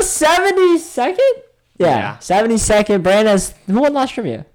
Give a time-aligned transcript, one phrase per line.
[0.00, 1.42] the seventy second.
[1.78, 2.18] Yeah, Yeah.
[2.18, 3.02] seventy second.
[3.02, 4.46] Brandon who won last trivia?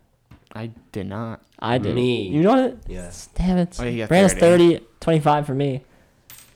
[0.54, 1.42] I did not.
[1.60, 1.96] I did.
[1.96, 2.28] Me.
[2.28, 2.78] You know it?
[2.88, 3.12] Yeah.
[3.36, 3.76] Damn it.
[3.79, 4.73] Oh, you got Brandon's 30.
[4.78, 5.84] 30, 25 for me.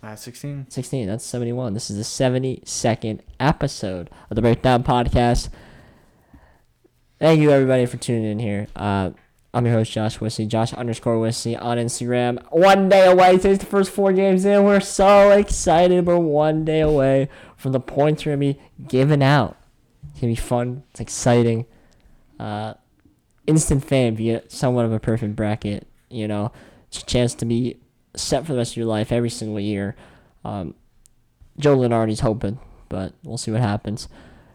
[0.01, 0.67] Uh, 16.
[0.69, 1.07] 16.
[1.07, 1.73] That's 71.
[1.73, 5.49] This is the 72nd episode of the Breakdown Podcast.
[7.19, 8.67] Thank you, everybody, for tuning in here.
[8.75, 9.11] Uh,
[9.53, 12.39] I'm your host, Josh Wissy, Josh underscore Wissy on Instagram.
[12.51, 13.35] One day away.
[13.37, 14.63] Today's the first four games in.
[14.63, 16.05] We're so excited.
[16.05, 17.27] We're one day away
[17.59, 19.57] from the points we're going to be giving out.
[20.11, 20.83] It's going to be fun.
[20.91, 21.65] It's exciting.
[22.39, 22.75] Uh,
[23.45, 25.85] instant fame if you get somewhat of a perfect bracket.
[26.09, 26.53] You know,
[26.87, 27.77] it's a chance to be
[28.15, 29.97] set for the rest of your life every single year.
[30.45, 30.73] Um,
[31.57, 34.07] Joe Lunardi's hoping, but we'll see what happens.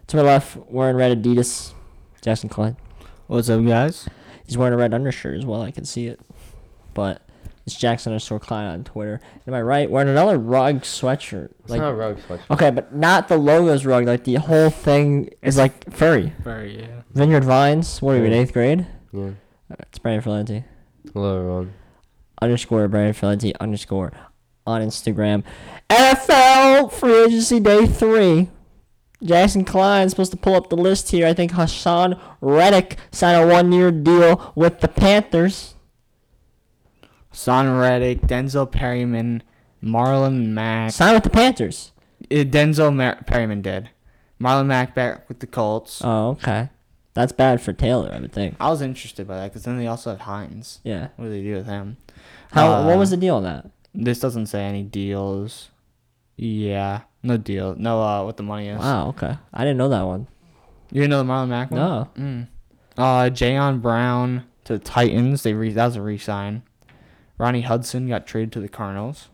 [0.06, 1.74] To my left, wearing red Adidas,
[2.22, 2.76] Jackson Klein.
[3.26, 4.08] What's up, guys?
[4.46, 5.60] He's wearing a red undershirt as well.
[5.60, 6.20] I can see it.
[6.94, 7.20] But
[7.66, 9.20] it's Jackson underscore Klein on Twitter.
[9.32, 11.50] And to my right, wearing another rug sweatshirt.
[11.60, 12.50] It's Like, not a rug sweatshirt.
[12.50, 14.04] okay, but not the logos rug.
[14.06, 16.32] Like the whole thing is like furry.
[16.40, 17.02] Very, yeah.
[17.12, 18.02] Vineyard Vines.
[18.02, 18.86] What are you in eighth grade?
[19.12, 19.30] Yeah.
[19.70, 20.64] Uh, it's Brian Valenti.
[21.12, 21.72] Hello, everyone.
[22.42, 24.12] underscore Brian Valenti underscore
[24.66, 25.42] on Instagram.
[25.90, 28.50] NFL free agency day three.
[29.22, 31.26] Jackson Klein supposed to pull up the list here.
[31.26, 35.73] I think Haason Reddick signed a one year deal with the Panthers.
[37.34, 39.42] Son Reddick, Denzel Perryman,
[39.82, 40.92] Marlon Mack.
[40.92, 41.92] Signed with the Panthers.
[42.30, 43.90] Uh, Denzel Mar- Perryman did.
[44.40, 46.00] Marlon Mack back with the Colts.
[46.04, 46.70] Oh, okay.
[47.14, 48.56] That's bad for Taylor, I would think.
[48.58, 50.80] I was interested by that because then they also have Hines.
[50.84, 51.08] Yeah.
[51.16, 51.96] What do they do with him?
[52.52, 52.84] How?
[52.84, 53.66] what Uh, was the deal on that?
[53.94, 55.70] This doesn't say any deals.
[56.36, 57.76] Yeah, no deal.
[57.76, 58.80] No, uh, what the money is.
[58.80, 59.08] Wow.
[59.10, 59.36] Okay.
[59.52, 60.26] I didn't know that one.
[60.90, 61.80] You didn't know the Marlon Mack one?
[61.80, 62.08] No.
[62.16, 62.48] Mm.
[62.98, 65.42] Uh, Jayon Brown to the Titans.
[65.44, 66.62] They re- that was a re-sign.
[67.38, 69.28] Rodney Hudson got traded to the Cardinals.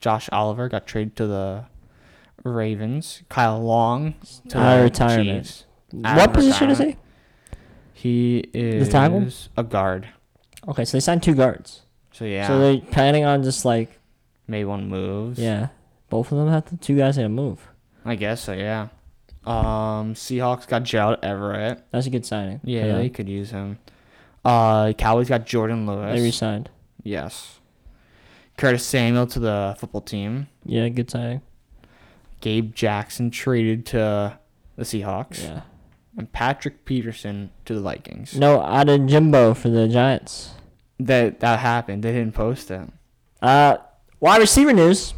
[0.00, 1.64] Josh Oliver got traded to the
[2.42, 3.22] Ravens.
[3.28, 4.14] Kyle Long
[4.48, 5.44] to Out of the retirement.
[5.46, 5.64] Chiefs.
[6.04, 6.84] Out What of position is he?
[6.84, 7.02] retirement.
[7.92, 9.26] He is tackle?
[9.56, 10.08] a guard.
[10.68, 11.82] Okay, so they signed two guards.
[12.12, 13.98] So yeah, So they're planning on just like
[14.46, 15.38] made one move.
[15.38, 15.68] yeah,
[16.10, 16.76] both of them have to.
[16.76, 17.68] Two guys had to move.
[18.04, 18.52] I guess so.
[18.52, 18.88] Yeah.
[19.44, 21.84] Um, Seahawks got Gerald Everett.
[21.90, 22.58] That's a good signing.
[22.60, 22.98] for Yeah, them.
[22.98, 23.78] they could use him.
[24.44, 26.16] Uh, Cowboys got Jourdan Lewis.
[26.18, 26.68] They re-signed.
[27.06, 27.60] Yes.
[28.56, 30.48] Curtis Samuel to the football team.
[30.64, 31.42] Yeah, good signing.
[32.40, 34.38] Gabe Jackson traded to
[34.76, 35.44] the Seahawks.
[35.44, 35.60] Yeah.
[36.18, 38.36] And Patrick Peterson to the Vikings.
[38.36, 40.52] No, out of Jimbo for the Giants.
[40.98, 42.02] That that happened.
[42.02, 42.88] They didn't post it.
[43.40, 43.76] Uh,
[44.18, 45.14] wide receiver news.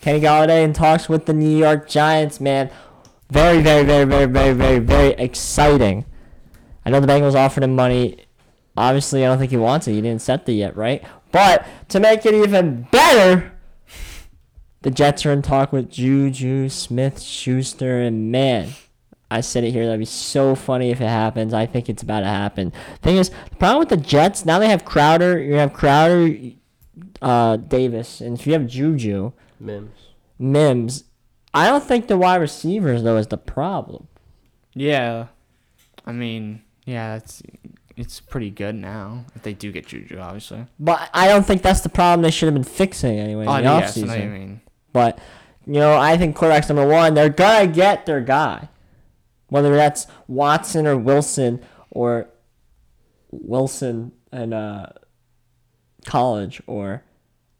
[0.00, 2.40] Kenny Golladay in talks with the New York Giants.
[2.40, 2.70] Man,
[3.30, 6.04] very, very, very, very, very, very, very exciting.
[6.84, 8.27] I know the Bengals offered him money.
[8.78, 9.92] Obviously, I don't think he wants it.
[9.92, 11.02] He didn't set the yet, right?
[11.32, 13.52] But to make it even better,
[14.82, 18.70] the Jets are in talk with Juju Smith Schuster, and man,
[19.30, 19.84] I said it here.
[19.84, 21.52] That'd be so funny if it happens.
[21.52, 22.72] I think it's about to happen.
[23.02, 25.38] Thing is, the problem with the Jets now they have Crowder.
[25.40, 26.34] You have Crowder,
[27.20, 29.96] uh, Davis, and if you have Juju, Mims.
[30.38, 31.04] Mims,
[31.52, 34.06] I don't think the wide receivers though is the problem.
[34.72, 35.26] Yeah.
[36.06, 37.42] I mean, yeah, it's
[37.98, 39.24] it's pretty good now.
[39.34, 40.64] If they do get Juju, obviously.
[40.78, 43.56] But I don't think that's the problem they should have been fixing anyway in Oh,
[43.56, 44.06] the yes, I offseason.
[44.06, 44.60] know what mean.
[44.92, 45.18] But
[45.66, 47.14] you know, I think quarterback's number one.
[47.14, 48.68] They're gonna get their guy,
[49.48, 51.60] whether that's Watson or Wilson
[51.90, 52.28] or
[53.30, 54.86] Wilson and uh,
[56.06, 57.02] college or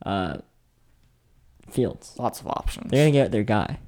[0.06, 0.38] uh,
[1.70, 2.15] Fields.
[2.19, 2.91] Lots of options.
[2.91, 3.78] They're gonna get their guy.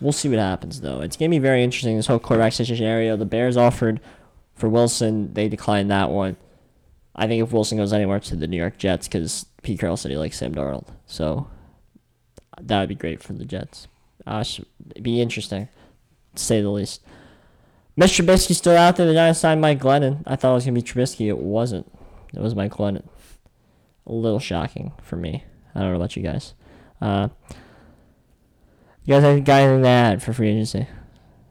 [0.00, 1.00] We'll see what happens though.
[1.00, 3.16] It's gonna be very interesting this whole quarterback situation area.
[3.16, 4.00] The Bears offered
[4.54, 6.36] for Wilson, they declined that one.
[7.14, 10.10] I think if Wilson goes anywhere to the New York Jets, because Pete Carroll said
[10.10, 11.48] he likes Sam Darnold, so
[12.60, 13.88] that would be great for the Jets.
[14.26, 14.44] Uh,
[15.00, 15.68] be interesting,
[16.34, 17.02] to say the least.
[17.98, 18.24] Mr.
[18.24, 19.06] Trubisky's still out there.
[19.06, 20.22] The Giants signed Mike Glennon.
[20.26, 21.26] I thought it was gonna be Trubisky.
[21.28, 21.92] It wasn't.
[22.32, 23.06] It was Mike Glennon.
[24.06, 25.44] A little shocking for me.
[25.74, 26.54] I don't know about you guys.
[27.00, 27.28] Uh,
[29.04, 30.86] you guys have got anything to add for free agency?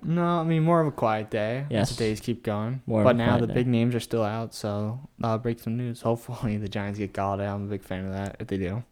[0.03, 1.65] No, I mean more of a quiet day.
[1.69, 1.91] Yes.
[1.91, 2.81] As the days keep going.
[2.85, 3.53] More but now the day.
[3.53, 6.01] big names are still out, so I'll break some news.
[6.03, 7.51] Hopefully the Giants get Golladay.
[7.51, 8.83] I'm a big fan of that if they do.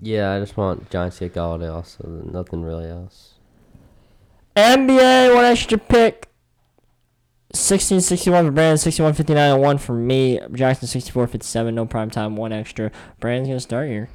[0.00, 2.06] Yeah, I just want Giants to get Golladay also.
[2.08, 3.34] Nothing really else.
[4.56, 6.28] NBA, one extra pick.
[7.50, 10.40] 1661 for Brandon, 6159 and 1 for me.
[10.52, 12.90] Jackson 6457, no prime time, one extra.
[13.20, 14.08] Brandon's going to start here.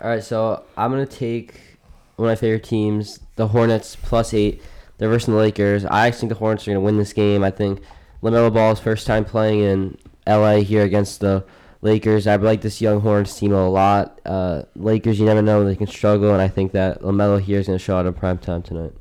[0.00, 1.73] All right, so I'm gonna take
[2.16, 4.62] one of my favorite teams, the Hornets, plus eight.
[4.98, 5.84] They're versus the Lakers.
[5.84, 7.42] I think the Hornets are gonna win this game.
[7.42, 7.80] I think
[8.22, 11.44] Lamelo Ball's first time playing in LA here against the
[11.82, 12.26] Lakers.
[12.26, 14.20] I like this young Hornets team a lot.
[14.24, 17.66] Uh, Lakers, you never know they can struggle, and I think that Lamelo here is
[17.66, 18.92] going to show out in prime time tonight.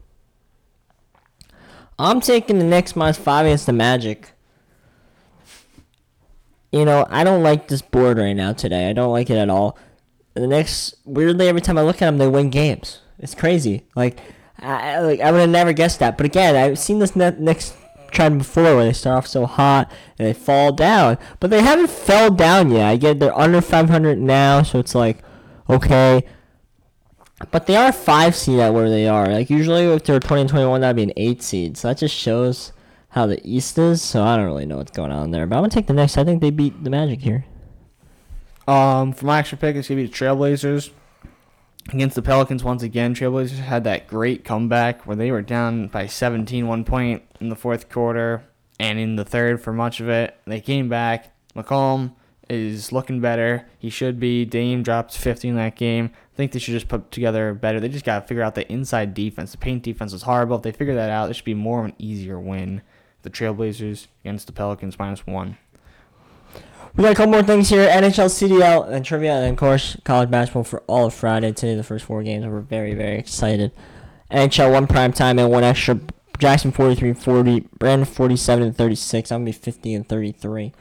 [1.98, 4.32] I'm taking the Knicks minus five against the Magic.
[6.74, 8.90] You know, I don't like this board right now today.
[8.90, 9.78] I don't like it at all.
[10.34, 13.00] The Knicks, weirdly, every time I look at them, they win games.
[13.20, 13.86] It's crazy.
[13.96, 14.20] Like,
[14.60, 16.18] I, like I would have never guessed that.
[16.18, 17.74] But again, I've seen this Knicks
[18.14, 21.18] trend before where they start off so hot and they fall down.
[21.40, 22.88] But they haven't fell down yet.
[22.88, 25.20] I get they're under 500 now, so it's like,
[25.70, 26.24] okay.
[27.52, 29.28] But they are five seed at where they are.
[29.28, 31.78] Like usually if they're 20 and 21, that'd be an eight seed.
[31.78, 32.72] So that just shows
[33.10, 34.02] how the East is.
[34.02, 35.46] So I don't really know what's going on there.
[35.46, 36.18] But I'm gonna take the Knicks.
[36.18, 37.46] I think they beat the Magic here.
[38.68, 40.92] Um, for my extra pick, it's gonna be the Trailblazers
[41.92, 43.14] against the Pelicans once again.
[43.14, 47.56] Trailblazers had that great comeback where they were down by 17 one point in the
[47.56, 48.44] fourth quarter
[48.80, 50.38] and in the third for much of it.
[50.46, 51.36] They came back.
[51.56, 52.14] McCollum
[52.50, 53.68] is looking better.
[53.80, 54.46] He should be.
[54.46, 56.12] Dame dropped 50 in that game.
[56.34, 57.80] I think they should just put together better.
[57.80, 59.52] They just got to figure out the inside defense.
[59.52, 60.58] The paint defense was horrible.
[60.58, 62.82] If they figure that out, it should be more of an easier win.
[63.22, 65.58] The Trailblazers against the Pelicans minus one.
[66.96, 70.30] We got a couple more things here: NHL, CDL, and trivia, and of course college
[70.30, 71.52] basketball for all of Friday.
[71.52, 72.46] Today, the first four games.
[72.46, 73.72] We're very, very excited.
[74.30, 76.00] NHL one prime time and one extra.
[76.40, 79.32] Jackson 43-40, Brandon 47 and 36.
[79.32, 80.74] I'm gonna be 50 and 33.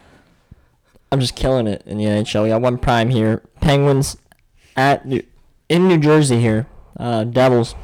[1.10, 2.42] I'm just killing it in the NHL.
[2.42, 3.42] We got one prime here.
[3.60, 4.16] Penguins
[4.76, 5.22] at New,
[5.68, 6.66] in New Jersey here.
[6.98, 7.74] Uh, Devils.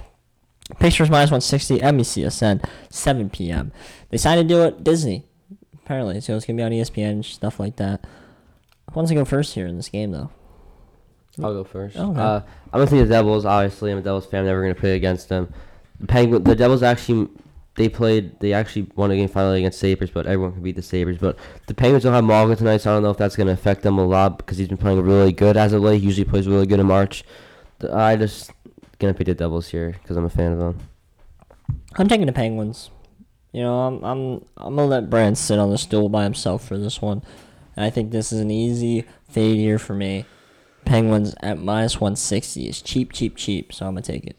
[0.78, 1.78] Pictures minus 160.
[1.78, 3.72] NBCSN 7 p.m.
[4.10, 4.82] They signed to do it.
[4.82, 5.27] Disney
[5.88, 8.04] apparently, so it's gonna be on ESPN stuff like that.
[8.90, 10.30] Who wants to go first here in this game, though?
[11.42, 11.96] I'll go first.
[11.96, 12.20] Okay.
[12.20, 12.40] Uh,
[12.72, 13.46] I'm gonna take the Devils.
[13.46, 14.40] Obviously, I'm a Devils fan.
[14.40, 15.50] I'm Never gonna play against them.
[15.98, 16.44] The Penguin.
[16.44, 17.28] The Devils actually.
[17.76, 18.38] They played.
[18.40, 21.16] They actually won a game finally against Sabres, but everyone can beat the Sabres.
[21.16, 21.38] But
[21.68, 23.98] the Penguins don't have Malkin tonight, so I don't know if that's gonna affect them
[23.98, 26.00] a lot because he's been playing really good as of late.
[26.00, 27.24] He usually plays really good in March.
[27.90, 28.50] I just
[28.98, 30.78] gonna pick the Devils here because I'm a fan of them.
[31.96, 32.90] I'm taking the Penguins.
[33.52, 36.76] You know, I'm I'm I'm gonna let Brand sit on the stool by himself for
[36.78, 37.22] this one.
[37.76, 40.26] And I think this is an easy fade here for me.
[40.84, 43.72] Penguins at minus 160 is cheap, cheap, cheap.
[43.72, 44.36] So I'm gonna take it.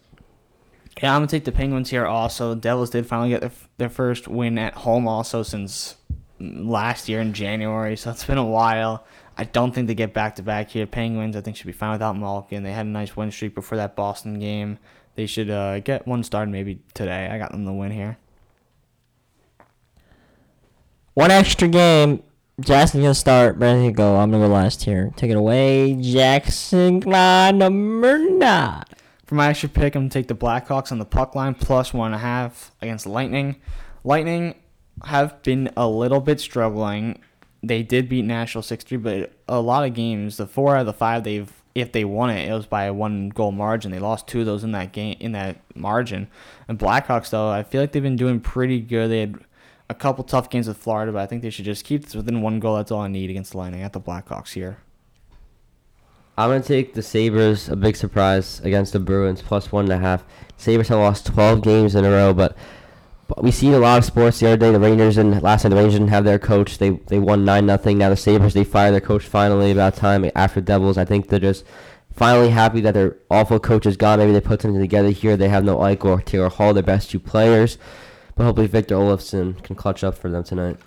[1.01, 2.05] Yeah, I'm gonna take the Penguins here.
[2.05, 5.07] Also, Devils did finally get their, their first win at home.
[5.07, 5.95] Also, since
[6.39, 9.05] last year in January, so it's been a while.
[9.37, 10.85] I don't think they get back to back here.
[10.85, 12.63] Penguins, I think, should be fine without Malkin.
[12.63, 14.79] They had a nice win streak before that Boston game.
[15.15, 17.29] They should uh, get one started maybe today.
[17.31, 18.17] I got them to win here.
[21.19, 22.23] One extra game.
[22.61, 23.59] Jackson's gonna start.
[23.59, 24.15] Brandon, you go.
[24.15, 25.11] I'm gonna go last here.
[25.17, 27.01] Take it away, Jackson.
[27.01, 28.85] Line number nine.
[29.25, 32.13] For my extra pick, I'm gonna take the Blackhawks on the puck line plus one
[32.13, 33.57] and a half against Lightning.
[34.05, 34.55] Lightning
[35.03, 37.19] have been a little bit struggling.
[37.61, 40.85] They did beat Nashville six three, but a lot of games, the four out of
[40.85, 43.91] the five they've if they won it, it was by a one goal margin.
[43.91, 46.29] They lost two of those in that game in that margin.
[46.69, 49.11] And Blackhawks though, I feel like they've been doing pretty good.
[49.11, 49.39] They had
[49.89, 52.41] a couple tough games with Florida, but I think they should just keep this within
[52.41, 52.75] one goal.
[52.75, 54.77] That's all I need against the Lightning at the Blackhawks here.
[56.37, 59.97] I'm gonna take the Sabres, a big surprise against the Bruins, plus one and a
[59.97, 60.23] half.
[60.55, 62.55] Sabres have lost 12 games in a row, but,
[63.27, 64.39] but we see a lot of sports.
[64.39, 66.77] The other day, the Rangers and last night the Rangers didn't have their coach.
[66.77, 67.97] They they won nine nothing.
[67.97, 70.97] Now the Sabres they fire their coach finally about time after Devils.
[70.97, 71.65] I think they're just
[72.13, 74.19] finally happy that their awful coach is gone.
[74.19, 75.35] Maybe they put something together here.
[75.35, 77.77] They have no Eichel or Taylor Hall, their best two players,
[78.39, 80.77] but hopefully Victor Olofsson can clutch up for them tonight.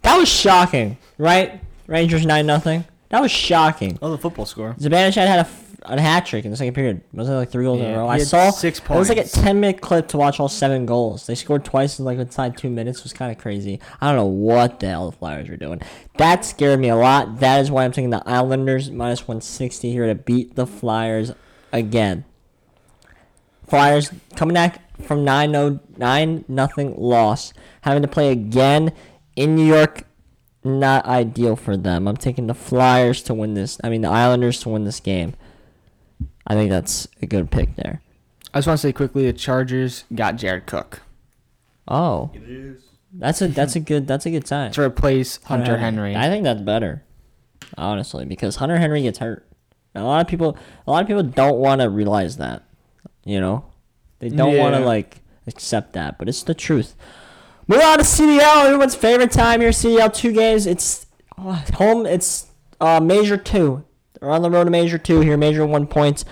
[0.00, 1.60] That was shocking, right?
[1.86, 2.86] Rangers nine nothing.
[3.10, 3.98] That was shocking.
[4.00, 4.74] Oh, the football score.
[4.78, 7.02] Zibanejad had a, f- a hat trick in the second period.
[7.12, 8.04] Was it like three goals in a Yeah, row?
[8.06, 9.32] he I had saw six It was like a points.
[9.32, 11.26] ten minute clip to watch all seven goals.
[11.26, 13.00] They scored twice in like inside two minutes.
[13.00, 13.80] It was kind of crazy.
[14.00, 15.82] I don't know what the hell the Flyers were doing.
[16.16, 17.40] That scared me a lot.
[17.40, 21.32] That is why I'm taking the Islanders minus one sixty here to beat the Flyers
[21.70, 22.24] again.
[23.66, 28.92] Flyers coming back from 9 9 nothing loss, having to play again
[29.36, 30.04] in New York.
[30.64, 32.06] Not ideal for them.
[32.06, 33.78] I'm taking the Flyers to win this.
[33.82, 35.34] I mean the Islanders to win this game.
[36.46, 38.00] I think that's a good pick there.
[38.54, 41.00] I just want to say quickly, the Chargers got Jared Cook
[41.88, 42.30] Oh,
[43.12, 44.70] that's a that's a good that's a good sign.
[44.72, 46.14] to replace Hunter Henry.
[46.14, 47.02] I think that's better,
[47.76, 49.46] honestly, because Hunter Henry gets hurt.
[49.94, 50.56] And a lot of people,
[50.86, 52.62] a lot of people don't want to realize that.
[53.24, 53.64] You know,
[54.22, 56.94] they don't want to like accept that, but it's the truth.
[57.66, 59.70] Move on to CDL, everyone's favorite time here.
[59.70, 60.64] CDL two games.
[60.64, 62.06] It's oh, home.
[62.06, 62.46] It's
[62.80, 63.84] uh, major two.
[64.14, 65.36] They're on the road to major two here.
[65.36, 66.24] Major one points.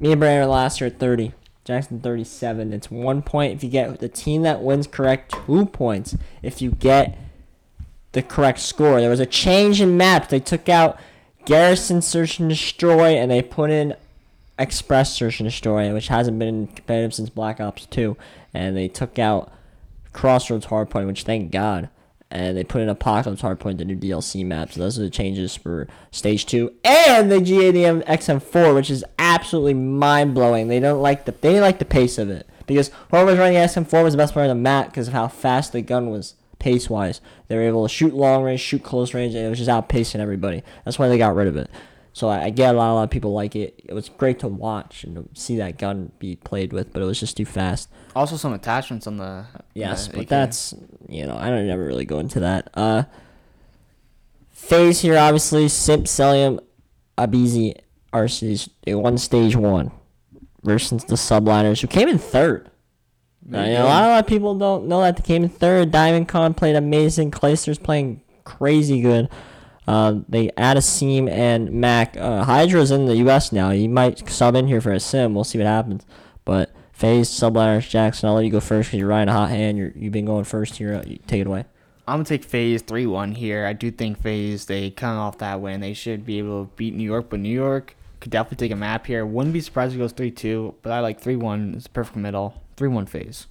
[0.00, 1.34] Me and Brandon are last year at thirty.
[1.66, 2.72] Jackson thirty seven.
[2.72, 5.34] It's one point if you get the team that wins correct.
[5.46, 7.18] Two points if you get
[8.12, 8.98] the correct score.
[8.98, 10.28] There was a change in maps.
[10.28, 10.98] They took out
[11.44, 13.94] Garrison Search and Destroy and they put in
[14.58, 18.16] Express Search and Destroy, which hasn't been competitive since Black Ops 2.
[18.54, 19.52] And they took out
[20.12, 21.88] Crossroads Hardpoint, which thank God.
[22.30, 24.72] And they put in Apocalypse Hardpoint, the new DLC map.
[24.72, 26.72] So those are the changes for Stage 2.
[26.84, 30.68] And the GADM XM4, which is absolutely mind blowing.
[30.68, 32.48] They don't like the they like the pace of it.
[32.66, 35.14] Because whoever was running the XM4 was the best player on the map because of
[35.14, 37.20] how fast the gun was pace wise.
[37.48, 40.20] They were able to shoot long range, shoot close range, and it was just outpacing
[40.20, 40.62] everybody.
[40.84, 41.68] That's why they got rid of it.
[42.12, 43.80] So I, I get a lot, a lot of people like it.
[43.84, 47.06] It was great to watch and to see that gun be played with, but it
[47.06, 47.88] was just too fast.
[48.14, 49.46] Also, some attachments on the.
[49.74, 50.28] Yes, the but AK.
[50.28, 50.74] that's
[51.08, 52.70] you know I don't never really go into that.
[52.74, 53.04] Uh,
[54.50, 56.60] FaZe here obviously Simp Cellium,
[57.16, 57.76] aBeZy,
[58.12, 58.68] Arceus.
[58.84, 59.90] They won stage one
[60.62, 62.68] versus the Subliners who came in third.
[63.52, 65.48] Uh, you know, a, lot, a lot of people don't know that they came in
[65.48, 65.90] third.
[65.90, 67.30] Diamond Con played amazing.
[67.30, 69.28] Clayster's playing crazy good.
[69.86, 72.16] Uh, they add a Seam and Mac.
[72.16, 73.52] Uh, Hydra's in the U.S.
[73.52, 73.70] now.
[73.70, 75.34] He might sub in here for a sim.
[75.34, 76.06] We'll see what happens.
[76.44, 79.78] But FaZe, Subliners, Jackson, I'll let you go first because you're riding a hot hand.
[79.78, 80.94] You're, you've been going first here.
[80.94, 81.64] Uh, you take it away.
[82.06, 83.64] I'm gonna take FaZe three one here.
[83.64, 85.80] I do think FaZe they come off that win.
[85.80, 88.76] They should be able to beat New York, but New York could definitely take a
[88.76, 89.24] map here.
[89.24, 91.74] Wouldn't be surprised if it goes three two, but I like three one.
[91.76, 92.60] It's a perfect middle.
[92.76, 93.46] Three one FaZe.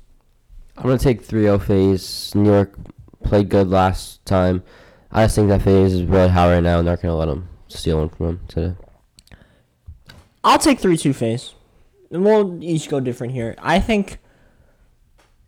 [0.78, 2.36] I'm gonna take 3-0 FaZe.
[2.36, 2.76] New York
[3.24, 4.64] played good last time.
[5.12, 7.50] I just think that FaZe is really high right now, and they're gonna let them
[7.68, 8.76] steal one from him today.
[10.44, 11.54] I'll take three two FaZe.
[12.12, 13.56] And we'll each go different here.
[13.60, 14.20] I think.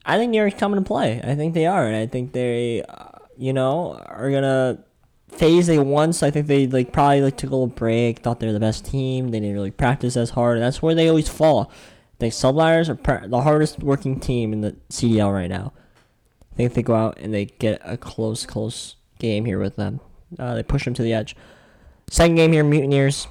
[0.05, 1.21] I think New York's coming to play.
[1.23, 4.83] I think they are, and I think they, uh, you know, are gonna
[5.29, 6.11] phase they won.
[6.11, 8.19] So I think they like probably like took a little break.
[8.19, 9.31] Thought they were the best team.
[9.31, 11.71] They didn't really practice as hard, and that's where they always fall.
[11.71, 15.71] I think Subliners are pr- the hardest working team in the CDL right now.
[16.51, 19.75] I think if they go out and they get a close, close game here with
[19.77, 19.99] them,
[20.37, 21.35] uh, they push them to the edge.
[22.09, 23.27] Second game here, Mutineers,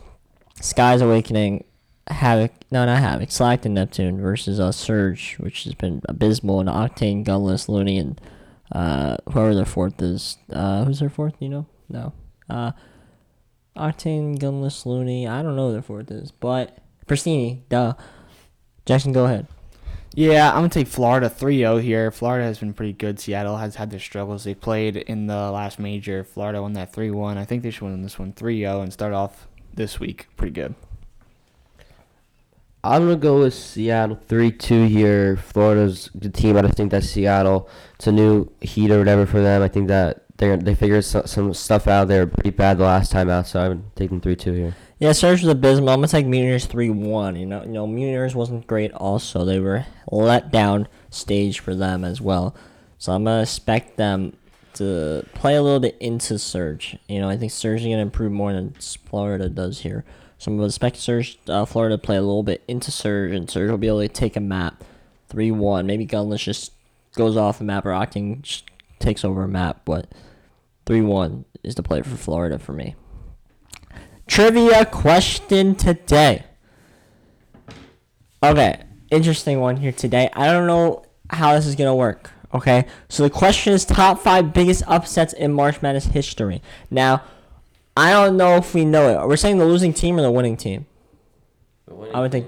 [0.61, 1.65] Skies Awakening,
[2.09, 6.69] Havoc, no, not Havoc, Slacked and Neptune versus uh, Surge, which has been abysmal, and
[6.69, 8.21] Octane, Gunless, Looney, and
[8.73, 10.39] uh, whoever their fourth is.
[10.51, 11.35] Uh, who's their fourth?
[11.39, 11.67] You know?
[11.89, 12.13] No.
[12.51, 12.73] Uh,
[13.77, 17.95] Octane, Gunless, Looney, I don't know who their fourth is, but Pristini, duh.
[18.85, 19.47] Jackson, go ahead.
[20.15, 22.11] Yeah, I'm gonna take Florida 3-0 here.
[22.11, 23.19] Florida has been pretty good.
[23.19, 24.45] Seattle has had their struggles.
[24.45, 26.23] They played in the last major.
[26.23, 27.39] Florida won that 3-1.
[27.39, 30.75] I think they should win this one 3-0 and start off this week pretty good.
[32.85, 35.37] I'm gonna go with Seattle three two here.
[35.37, 36.57] Florida's the team.
[36.57, 39.63] I just think that Seattle it's a new heat or whatever for them.
[39.63, 42.09] I think that they they figured so, some stuff out.
[42.09, 44.75] They were pretty bad the last time out, so I'm taking three two here.
[45.03, 45.89] Yeah, Surge was abysmal.
[45.89, 47.35] I'm gonna take Mutineers three one.
[47.35, 48.93] You know, you know, Mutineers wasn't great.
[48.93, 52.55] Also, they were let down stage for them as well.
[52.99, 54.37] So I'm gonna expect them
[54.75, 56.97] to play a little bit into Surge.
[57.09, 60.05] You know, I think Surge is gonna improve more than Florida does here.
[60.39, 63.51] So I'm gonna expect Surge, uh, Florida to play a little bit into Surge, and
[63.51, 64.85] Surge will be able to take a map
[65.29, 65.85] three one.
[65.85, 66.71] Maybe Gunless just
[67.17, 68.63] goes off a map or Octane
[69.01, 70.13] takes over a map, but
[70.87, 72.95] three one is the play for Florida for me.
[74.33, 76.45] Trivia question today.
[78.43, 80.31] Okay, interesting one here today.
[80.33, 82.31] I don't know how this is gonna work.
[82.55, 86.63] Okay, so the question is top five biggest upsets in March Madness history.
[86.91, 87.25] Now,
[87.95, 89.29] I don't know if we know it.
[89.29, 90.87] We're saying the losing team or the winning team.
[92.15, 92.47] I would think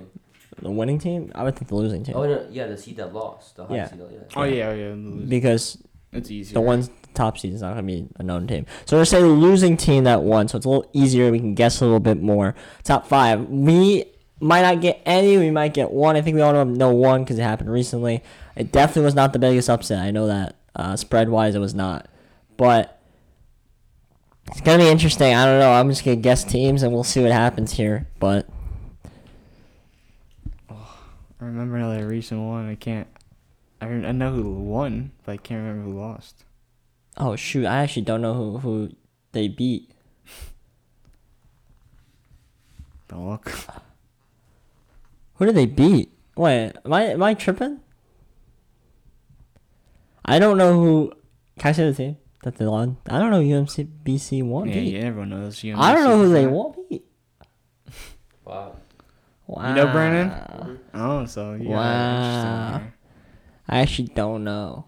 [0.63, 1.33] the winning team.
[1.35, 3.57] I would think the losing team Oh no, yeah, the seed that lost.
[3.57, 3.91] The high Yeah.
[3.91, 4.19] seed, yeah.
[4.35, 4.95] Oh yeah, oh, yeah.
[5.29, 5.77] because
[6.15, 6.55] It's easy.
[6.55, 8.67] the one's top seed is not gonna be a known team.
[8.87, 11.31] So we're gonna say the losing team that won, so it's a little easier.
[11.31, 12.55] We can guess a little bit more.
[12.83, 13.49] Top five.
[13.49, 14.05] We
[14.41, 15.37] might not get any.
[15.39, 16.17] We might get one.
[16.17, 18.23] I think we all know- know one because it happened recently.
[18.57, 20.01] It definitely was not the biggest upset.
[20.03, 20.57] I know that.
[20.77, 22.09] Uh, spread wise, it was not.
[22.57, 22.99] But
[24.51, 25.35] it's gonna be interesting.
[25.35, 25.73] I don't know.
[25.73, 28.09] I'm just gonna guess teams and we'll see what happens here.
[28.19, 28.49] But
[30.71, 32.69] I remember another recent one.
[32.69, 33.07] I can't.
[33.85, 36.45] I, I know who won, but I can't remember who lost.
[37.17, 38.91] oh shoot, I actually don't know who who
[39.33, 39.91] they beat.
[43.09, 43.53] Don't look.
[45.35, 46.11] Who did they beat?
[46.37, 47.81] Wait, am I am I tripping?
[50.25, 51.13] I don't know who.
[51.59, 52.97] Can I say the team that they won?
[53.09, 54.69] I don't know who UMC BC won.
[54.69, 54.95] Yeah, beat.
[54.95, 55.63] yeah, everyone knows.
[55.63, 56.75] You I don't know who they won.
[56.89, 57.05] Beat.
[58.45, 58.77] Wow.
[59.47, 59.69] Wow.
[59.69, 60.81] You know Brandon?
[60.95, 61.69] Oh, so yeah.
[61.69, 62.83] Wow.
[63.69, 64.09] Interesting here.
[64.09, 64.87] I actually don't know.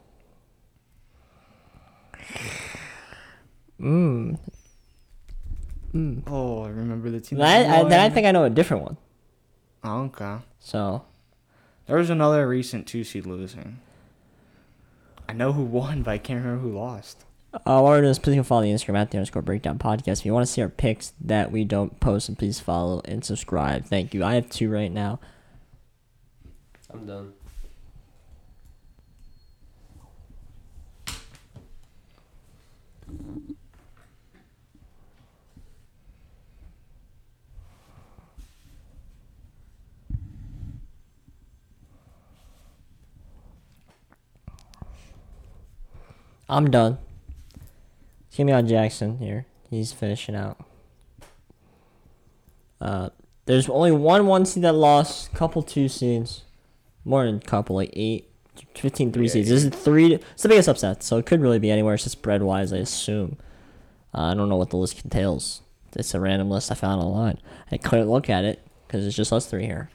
[3.80, 4.38] Mm.
[5.94, 6.22] Mm.
[6.26, 7.38] Oh, I remember the team.
[7.38, 8.96] Then I, I, then I think I know a different one.
[9.84, 10.38] Oh, okay.
[10.58, 11.04] So
[11.86, 13.78] There was another recent two seed losing.
[15.28, 17.24] I know who won, but I can't remember who lost.
[17.52, 20.20] Uh, while we're doing this, please go follow the Instagram at the underscore breakdown podcast.
[20.20, 23.24] If you want to see our picks that we don't post, and please follow and
[23.24, 23.86] subscribe.
[23.86, 24.22] Thank you.
[24.24, 25.20] I have two right now.
[26.92, 27.32] I'm done.
[46.48, 46.98] I'm done.
[48.36, 49.46] Give Jackson here.
[49.70, 50.62] He's finishing out.
[52.80, 53.08] Uh,
[53.46, 56.42] there's only one one seed that lost, couple two seeds,
[57.04, 58.28] more than couple, like eight,
[58.74, 59.48] 15 three Yeah, seeds.
[59.48, 60.14] This is three.
[60.14, 61.94] It's the biggest upset, so it could really be anywhere.
[61.94, 63.38] It's just spread wise, I assume.
[64.14, 65.62] Uh, I don't know what the list contains.
[65.94, 67.38] It's a random list I found online.
[67.72, 69.88] I couldn't look at it because it's just us three here,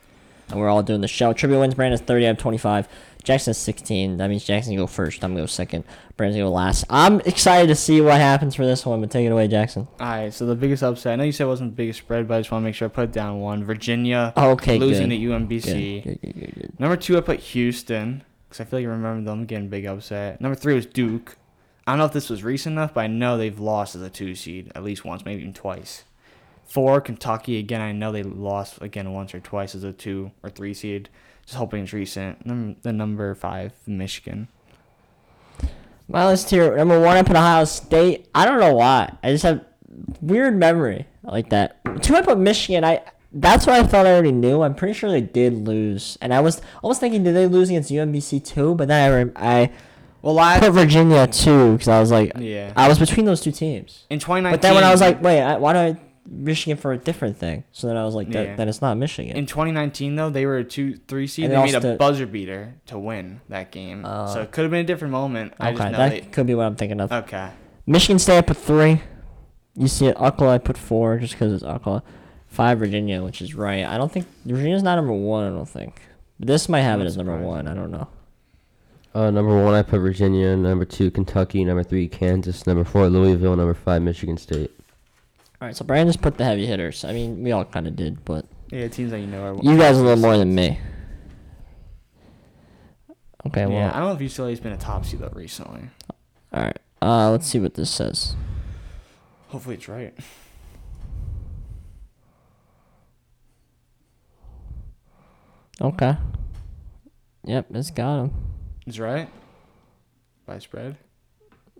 [0.49, 1.31] and we're all doing the show.
[1.33, 1.75] Trivia wins.
[1.75, 2.87] Brandon's 30 out of 25.
[3.23, 4.17] Jackson's 16.
[4.17, 5.23] That means Jackson go first.
[5.23, 5.83] I'm gonna go second.
[6.17, 6.85] Brandon's gonna go last.
[6.89, 9.87] I'm excited to see what happens for this one, but take it away, Jackson.
[9.99, 11.13] All right, so the biggest upset.
[11.13, 12.75] I know you said it wasn't the biggest spread, but I just want to make
[12.75, 13.63] sure I put it down one.
[13.63, 15.17] Virginia Okay, losing good.
[15.17, 16.03] to UMBC.
[16.03, 16.79] Good, good, good, good.
[16.79, 20.41] Number two, I put Houston because I feel like I remember them getting big upset.
[20.41, 21.37] Number three was Duke.
[21.87, 24.09] I don't know if this was recent enough, but I know they've lost as a
[24.09, 26.03] two seed at least once, maybe even twice.
[26.63, 27.57] Four, Kentucky.
[27.57, 31.09] Again, I know they lost again once or twice as a two or three seed.
[31.45, 32.45] Just hoping it's recent.
[32.45, 34.47] Num- The number five, Michigan.
[36.07, 38.27] My list here, number one, I put Ohio State.
[38.35, 39.13] I don't know why.
[39.23, 39.63] I just have
[40.21, 41.79] weird memory like that.
[42.01, 42.83] Two, I put Michigan.
[42.83, 43.01] I
[43.33, 44.61] that's what I thought I already knew.
[44.61, 47.89] I'm pretty sure they did lose, and I was almost thinking, did they lose against
[47.89, 48.75] UMBC too?
[48.75, 49.71] But then I rem- I
[50.21, 52.73] Well, I put Virginia too because I was like, yeah.
[52.75, 54.05] I was between those two teams.
[54.09, 55.97] In 2019, But then when I was like, wait, I, why do I
[56.27, 57.63] Michigan for a different thing?
[57.71, 58.55] So then I was like, that, Yeah.
[58.55, 59.35] then it's not Michigan.
[59.35, 61.45] In 2019, though, they were a two, three seed.
[61.45, 64.03] And They, they made lost a to- buzzer beater to win that game.
[64.05, 65.53] So it could have been a different moment.
[65.59, 66.21] I just okay, know that they.
[66.21, 67.11] could be what I'm thinking of.
[67.11, 67.49] Okay.
[67.85, 69.01] Michigan State I put three.
[69.75, 72.01] You see it, UCLA I put four just because it's UCLA.
[72.47, 73.85] Five Virginia, which is right.
[73.85, 75.45] I don't think Virginia's not number one.
[75.51, 76.01] I don't think.
[76.37, 77.67] This might have it as number one.
[77.67, 78.07] I don't know.
[79.13, 80.55] Uh, number one, I put Virginia.
[80.57, 81.63] Number two, Kentucky.
[81.63, 82.65] Number three, Kansas.
[82.67, 83.55] Number four, Louisville.
[83.55, 84.71] Number five, Michigan State.
[85.61, 87.05] All right, so Brian just put the heavy hitters.
[87.05, 89.55] I mean, we all kind of did, but Yeah, it seems like you know are.
[89.61, 90.79] you guys a little more than me.
[93.45, 95.81] Okay, well, Yeah, I don't know if UCLA's been a top seed though recently.
[96.53, 96.79] all right.
[97.01, 98.35] Uh, let's see what this says.
[99.49, 100.13] Hopefully, it's right.
[105.79, 106.15] Okay.
[107.45, 108.31] Yep, it's got him.
[108.85, 109.29] It's right.
[110.45, 110.97] By spread.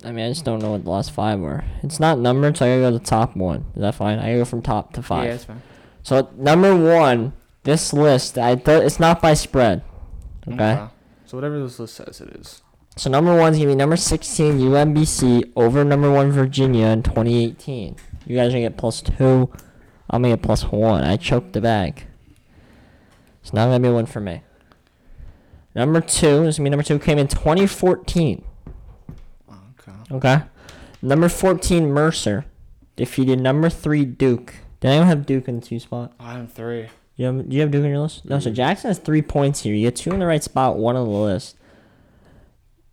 [0.04, 1.64] I mean, I just don't know what the last five were.
[1.84, 3.66] It's not numbered, so I gotta go to the top one.
[3.76, 4.18] Is that fine?
[4.20, 5.26] I gotta go from top to five.
[5.26, 5.62] Yeah, it's fine.
[6.04, 7.34] So number one,
[7.64, 9.84] this list, I th- it's not by spread.
[10.48, 10.92] Mm, okay.
[11.26, 12.62] So whatever this list says, it is.
[12.98, 17.96] So number one's gonna be number sixteen UMBC over number one Virginia in 2018.
[18.26, 19.50] You guys are gonna get plus two.
[20.10, 21.04] I'm gonna get plus one.
[21.04, 22.08] I choked the bag.
[23.42, 24.42] It's not gonna be one for me.
[25.74, 28.44] Number two is gonna be number two came in 2014.
[30.12, 30.42] Okay.
[31.02, 32.46] Number 14 Mercer
[32.96, 34.56] defeated number three Duke.
[34.80, 36.14] Did anyone have Duke in the two spot?
[36.20, 36.90] I am three.
[37.16, 38.26] You have, do you have Duke on your list?
[38.26, 38.56] No, so mm-hmm.
[38.56, 39.74] Jackson has three points here.
[39.74, 41.56] You get two in the right spot, one on the list.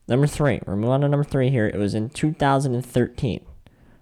[0.06, 0.60] Number three.
[0.66, 1.66] We're moving on to number three here.
[1.66, 3.44] It was in 2013.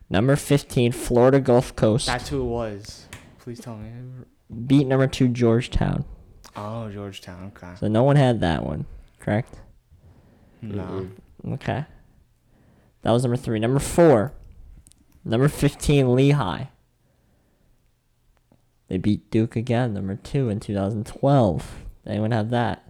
[0.08, 3.06] Number 15, Florida Gulf Coast That's who it was.
[3.40, 3.90] Please tell me.
[4.66, 6.04] beat number two Georgetown.
[6.54, 7.52] Oh, Georgetown.
[7.56, 7.72] Okay.
[7.78, 8.86] So no one had that one,
[9.18, 9.56] correct?
[10.62, 11.08] No.
[11.48, 11.84] Okay.
[13.06, 13.60] That was number three.
[13.60, 14.32] Number four.
[15.24, 16.64] Number 15, Lehigh.
[18.88, 21.84] They beat Duke again, number two in 2012.
[22.04, 22.82] Anyone have that?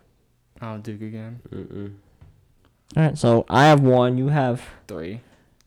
[0.63, 1.41] Oh, Duke again.
[1.51, 1.97] Mm-mm.
[2.97, 5.21] All right, so I have one, you have, Three.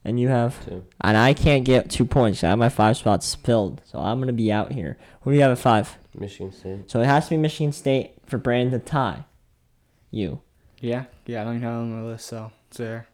[0.03, 0.83] and you have, Two.
[0.99, 2.43] and I can't get two points.
[2.43, 4.97] I have my five spots filled, so I'm gonna be out here.
[5.21, 5.95] Who do you have at five?
[6.17, 6.89] Michigan State.
[6.89, 9.25] So it has to be Michigan State for Brandon to tie.
[10.09, 10.41] You.
[10.79, 11.03] Yeah.
[11.27, 13.08] Yeah, I don't even have it on my list, so it's there.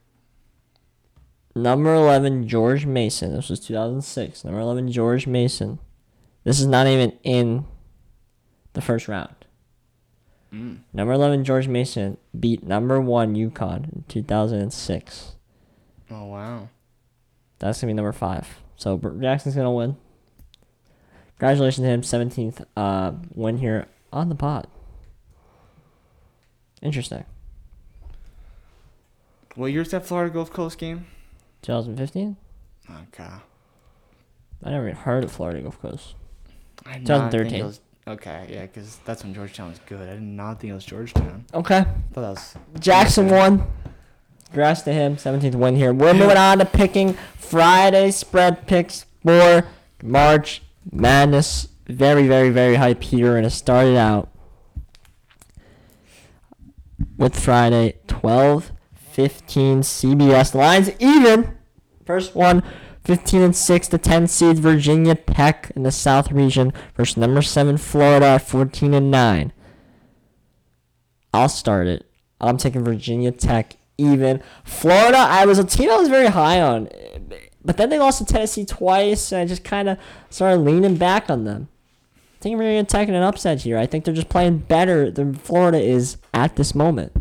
[1.56, 3.34] Number 11, George Mason.
[3.34, 4.44] This was 2006.
[4.44, 5.80] Number 11, George Mason.
[6.44, 7.66] This is not even in
[8.74, 9.34] the first round.
[10.54, 10.80] Mm.
[10.94, 15.36] Number 11, George Mason beat number 1, UConn in 2006.
[16.12, 16.70] Oh wow.
[17.60, 18.48] That's going to be number 5.
[18.76, 19.96] So Br- Jackson's going to win.
[21.38, 22.02] Congratulations to him.
[22.02, 24.68] 17th uh, win here on the pod.
[26.82, 27.26] Interesting.
[29.56, 31.08] What year's that Florida Gulf Coast game?
[31.66, 32.38] 2015?
[33.08, 33.24] Okay.
[34.64, 36.16] I never even heard of Florida Gulf Coast.
[36.86, 37.60] I did not think 2013.
[37.60, 40.08] it was- Okay, yeah, because that's when Georgetown was good.
[40.08, 41.46] I did not think it was Georgetown.
[41.56, 41.86] Okay.
[42.14, 42.56] Thought that was.
[42.80, 43.66] Jackson won.
[44.46, 45.18] Congrats to him.
[45.18, 45.92] 17th win here.
[45.92, 49.66] We're moving on to picking Friday spread picks for
[50.04, 51.70] March Madness.
[51.88, 53.38] Very, very, very hype here.
[53.38, 54.30] And it started out
[57.18, 58.72] with Friday 12
[59.12, 61.55] 15 CBS lines even.
[62.06, 62.64] First one
[63.04, 67.78] 15 and 6 to 10 seeds Virginia Tech in the South region versus number 7
[67.78, 69.54] Florida at 14 and 9.
[71.34, 72.06] I'll start it.
[72.42, 74.42] I'm taking Virginia Tech even.
[74.64, 76.90] Florida, I was a team I was very high on.
[77.64, 79.98] But then they lost to Tennessee twice, and I just kind of
[80.30, 81.68] started leaning back on them.
[82.40, 83.78] I think Virginia Tech in an upset here.
[83.78, 87.12] I think they're just playing better than Florida is at this moment.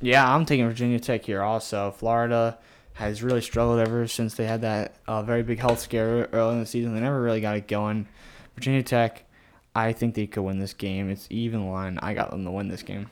[0.00, 1.90] Yeah, I'm taking Virginia Tech here also.
[1.92, 2.58] Florida
[2.98, 6.60] has really struggled ever since they had that uh, very big health scare early in
[6.60, 6.94] the season.
[6.94, 8.08] They never really got it going.
[8.56, 9.24] Virginia Tech,
[9.72, 11.08] I think they could win this game.
[11.08, 12.00] It's even line.
[12.02, 13.08] I got them to win this game.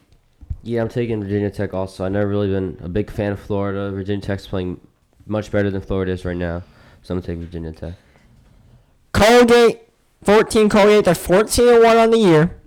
[0.64, 2.04] Yeah, I'm taking Virginia Tech also.
[2.04, 3.92] I've never really been a big fan of Florida.
[3.92, 4.80] Virginia Tech's playing
[5.24, 6.64] much better than Florida is right now.
[7.02, 7.94] So I'm going to take Virginia Tech.
[9.12, 9.82] Colgate,
[10.24, 11.04] 14 Colgate.
[11.04, 12.60] They're 14 and 1 on the year.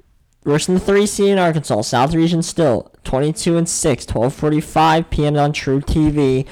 [0.45, 1.81] Versus the 3 seed in Arkansas.
[1.81, 4.05] South region still 22 and 6.
[4.05, 5.35] 12:45 p.m.
[5.35, 6.47] on True TV.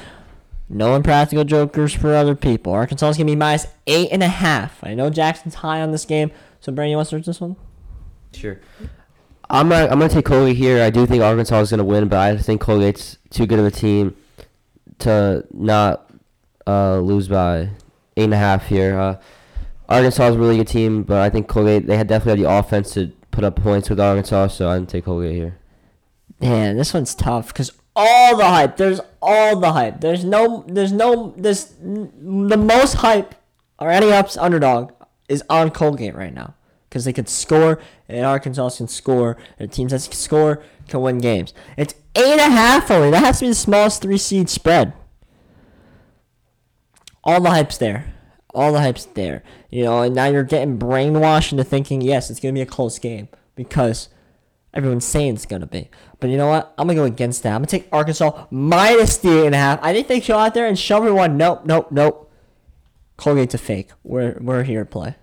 [0.70, 2.74] No impractical jokers for other people.
[2.74, 4.84] Arkansas is gonna be minus eight and a half.
[4.84, 6.32] I know Jackson's high on this game.
[6.60, 7.56] So Brandon, you want to start this one?
[8.34, 8.60] Sure.
[9.50, 10.84] I'm not, I'm gonna take Colgate here.
[10.84, 13.72] I do think Arkansas is gonna win, but I think Colgate's too good of a
[13.72, 14.16] team
[15.00, 16.12] to not
[16.66, 17.70] uh, lose by
[18.18, 19.00] eight and a half here.
[19.00, 19.22] Uh,
[19.88, 22.58] Arkansas is a really good team, but I think Colgate they had definitely had the
[22.60, 25.58] offense to put up points with Arkansas, so I'm gonna take Colgate here.
[26.42, 28.78] Man, this one's tough because all the hype.
[28.78, 30.00] There's all the hype.
[30.00, 30.64] There's no.
[30.68, 31.34] There's no.
[31.36, 33.36] N- the most hype
[33.80, 34.94] or any ups underdog
[35.28, 36.54] is on Colgate right now
[36.88, 41.18] because they could score and Arkansas can score and teams that can score can win
[41.18, 41.54] games.
[41.76, 43.12] It's eight and a half only.
[43.12, 44.94] That has to be the smallest three seed spread.
[47.24, 48.14] All the hype's there.
[48.54, 49.44] All the hype's there.
[49.70, 53.00] You know, and now you're getting brainwashed into thinking, yes, it's gonna be a close
[53.00, 54.08] game because
[54.78, 55.90] everyone's saying it's gonna be.
[56.20, 56.74] But you know what?
[56.78, 57.50] I'm gonna go against that.
[57.54, 59.80] I'm gonna take Arkansas minus the eight and a half.
[59.82, 62.32] I think they go out there and show everyone, nope, nope, nope.
[63.18, 63.90] Colgate's a fake.
[64.04, 65.16] We're we're here to play.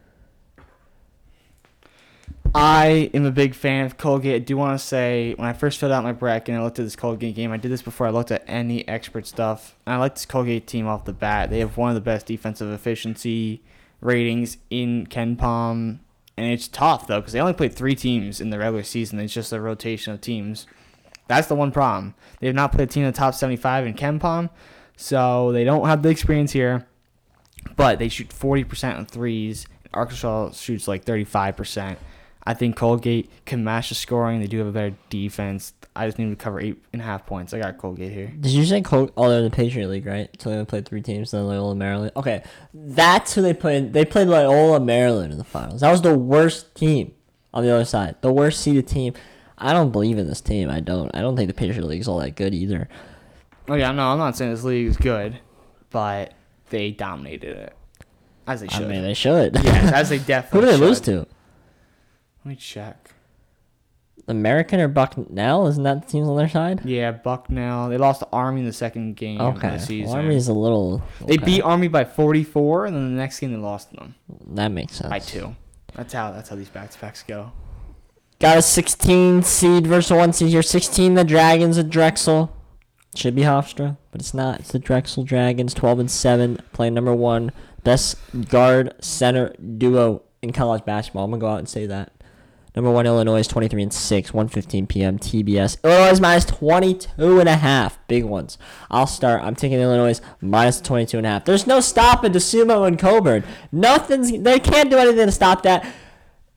[2.56, 4.34] I am a big fan of Colgate.
[4.34, 6.78] I do want to say when I first filled out my bracket and I looked
[6.78, 9.74] at this Colgate game, I did this before I looked at any expert stuff.
[9.86, 11.50] And I like this Colgate team off the bat.
[11.50, 13.64] They have one of the best defensive efficiency
[14.00, 15.98] ratings in KenPom.
[16.36, 19.20] And it's tough, though, because they only played three teams in the regular season.
[19.20, 20.66] It's just a rotation of teams.
[21.28, 22.14] That's the one problem.
[22.40, 24.50] They have not played a team in the top 75 in KenPom,
[24.96, 26.86] so they don't have the experience here.
[27.76, 29.66] But they shoot 40% on threes.
[29.92, 31.96] Arkansas shoots like 35%.
[32.46, 34.40] I think Colgate can match the scoring.
[34.40, 35.72] They do have a better defense.
[35.96, 37.54] I just need to cover eight and a half points.
[37.54, 38.26] I got Colgate here.
[38.38, 40.28] Did you say Col- oh they're in the Patriot League, right?
[40.40, 42.12] So they only played three teams, then Loyola Maryland.
[42.16, 42.42] Okay.
[42.74, 45.80] That's who they played they played Loyola Maryland in the finals.
[45.80, 47.14] That was the worst team
[47.54, 48.16] on the other side.
[48.20, 49.14] The worst seeded team.
[49.56, 50.68] I don't believe in this team.
[50.68, 51.14] I don't.
[51.14, 52.88] I don't think the Patriot League is all that good either.
[53.68, 55.38] Oh yeah, no, I'm not saying this league is good,
[55.90, 56.34] but
[56.70, 57.76] they dominated it
[58.46, 58.74] as they should.
[58.74, 58.88] I should.
[58.88, 59.54] mean, they should.
[59.62, 60.60] yes, as they definitely.
[60.60, 61.26] Who did they lose to?
[62.44, 63.10] Let me check.
[64.26, 65.66] American or Bucknell?
[65.66, 66.82] Isn't that the teams on their side?
[66.84, 67.88] Yeah, Bucknell.
[67.90, 69.70] They lost to Army in the second game of Okay.
[69.70, 70.12] the season.
[70.12, 71.02] Well, Army's a little.
[71.26, 74.14] They beat Army by 44, and then the next game they lost to them
[74.52, 75.10] That makes sense.
[75.10, 75.54] by two.
[75.94, 77.52] That's how that's how these back to backs go.
[78.40, 80.62] Got a 16 seed versus a 1 seed here.
[80.62, 82.50] 16, the Dragons at Drexel.
[83.14, 84.58] Should be Hofstra, but it's not.
[84.60, 87.52] It's the Drexel Dragons, 12 and 7, playing number one.
[87.84, 88.16] Best
[88.48, 91.24] guard center duo in college basketball.
[91.24, 92.10] I'm going to go out and say that.
[92.74, 95.18] Number one, Illinois is 23 and 6, 1:15 p.m.
[95.18, 95.82] TBS.
[95.84, 97.98] Illinois is minus 22 and a half.
[98.08, 98.58] Big ones.
[98.90, 99.42] I'll start.
[99.42, 101.44] I'm taking Illinois minus 22 and a half.
[101.44, 103.44] There's no stopping Dosunmu and Cockburn.
[103.70, 104.32] Nothing's.
[104.42, 105.86] They can't do anything to stop that.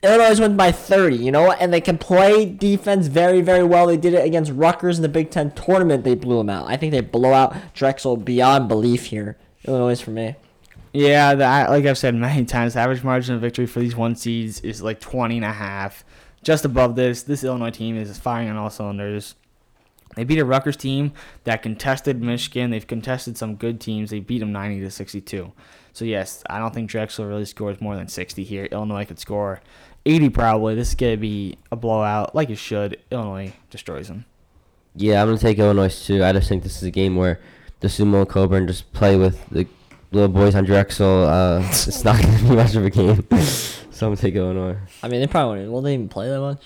[0.04, 1.60] Illinois wins by 30, you know what?
[1.60, 3.88] And they can play defense very, very well.
[3.88, 6.04] They did it against Rutgers in the Big Ten tournament.
[6.04, 6.70] They blew them out.
[6.70, 9.38] I think they blow out Drexel beyond belief here.
[9.66, 10.36] Illinois for me.
[10.94, 14.16] Yeah, that like I've said many times, the average margin of victory for these one
[14.16, 16.06] seeds is like 20 and a half.
[16.44, 19.36] Just above this, this Illinois team is firing on all cylinders.
[20.16, 22.72] They beat a Rutgers team that contested Michigan.
[22.72, 24.10] They've contested some good teams.
[24.10, 25.52] They beat them 90 to 62.
[25.94, 28.66] So yes, I don't think Drexel really scores more than 60 here.
[28.66, 29.62] Illinois could score
[30.06, 30.76] 80 probably.
[30.76, 33.00] This is gonna be a blowout, like it should.
[33.12, 34.26] Illinois destroys them.
[34.96, 36.24] Yeah, I'm gonna take Illinois too.
[36.24, 37.40] I just think this is a game where
[37.82, 39.68] the Sumo and Cockburn just play with the
[40.12, 41.26] little boys on Drexel.
[41.26, 43.26] Uh, it's not gonna be much of a game.
[43.92, 44.78] so I'm gonna take Illinois.
[45.04, 45.72] I mean, they probably won't.
[45.72, 46.64] Will they even play that much?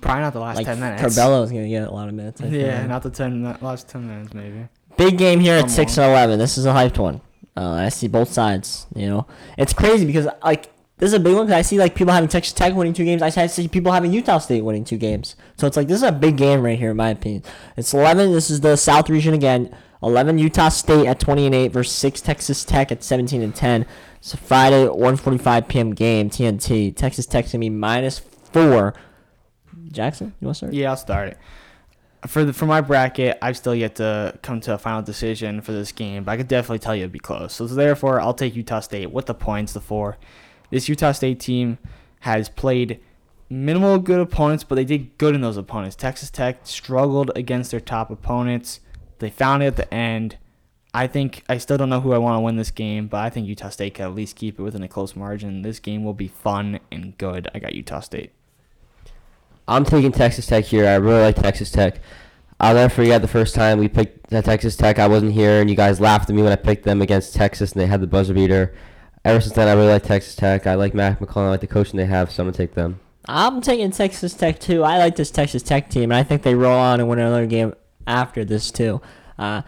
[0.00, 1.02] Probably not the last like ten minutes.
[1.02, 2.40] Curbelo's gonna get a lot of minutes.
[2.40, 2.88] I feel Yeah, like.
[2.88, 4.68] not the ten mi- last ten minutes maybe.
[4.96, 6.38] Big game here at Come six and eleven.
[6.38, 7.20] This is a hyped one.
[7.56, 8.86] Uh, I see both sides.
[8.94, 9.26] You know,
[9.58, 12.28] it's crazy because like this is a big one because I see like people having
[12.28, 13.20] Texas Tech winning two games.
[13.20, 15.36] I see people having Utah State winning two games.
[15.58, 17.42] So it's like this is a big game right here in my opinion.
[17.76, 18.32] It's eleven.
[18.32, 19.76] This is the South region again.
[20.02, 23.86] Eleven Utah State at twenty and eight versus six Texas Tech at seventeen and ten.
[24.18, 25.94] It's a Friday one forty five p.m.
[25.94, 26.30] game.
[26.30, 26.94] TNT.
[26.94, 28.94] Texas Tech's gonna be minus four.
[29.90, 30.72] Jackson, you want to start?
[30.72, 31.38] Yeah, I'll start it.
[32.26, 35.72] For the for my bracket, I've still yet to come to a final decision for
[35.72, 37.52] this game, but I could definitely tell you it'd be close.
[37.52, 40.18] So therefore, I'll take Utah State with the points, the four.
[40.70, 41.78] This Utah State team
[42.20, 43.00] has played
[43.50, 45.96] minimal good opponents, but they did good in those opponents.
[45.96, 48.80] Texas Tech struggled against their top opponents.
[49.22, 50.36] They found it at the end.
[50.92, 53.30] I think I still don't know who I want to win this game, but I
[53.30, 55.62] think Utah State can at least keep it within a close margin.
[55.62, 57.48] This game will be fun and good.
[57.54, 58.32] I got Utah State.
[59.66, 60.86] I'm taking Texas Tech here.
[60.86, 62.00] I really like Texas Tech.
[62.60, 64.98] I'll never forget the first time we picked Texas Tech.
[64.98, 67.72] I wasn't here, and you guys laughed at me when I picked them against Texas,
[67.72, 68.74] and they had the buzzer beater.
[69.24, 70.66] Ever since then, I really like Texas Tech.
[70.66, 71.46] I like Mac McClung.
[71.46, 73.00] I like the coaching they have, so I'm gonna take them.
[73.26, 74.82] I'm taking Texas Tech too.
[74.82, 77.46] I like this Texas Tech team, and I think they roll on and win another
[77.46, 77.72] game
[78.06, 79.00] after this too.
[79.38, 79.62] Uh,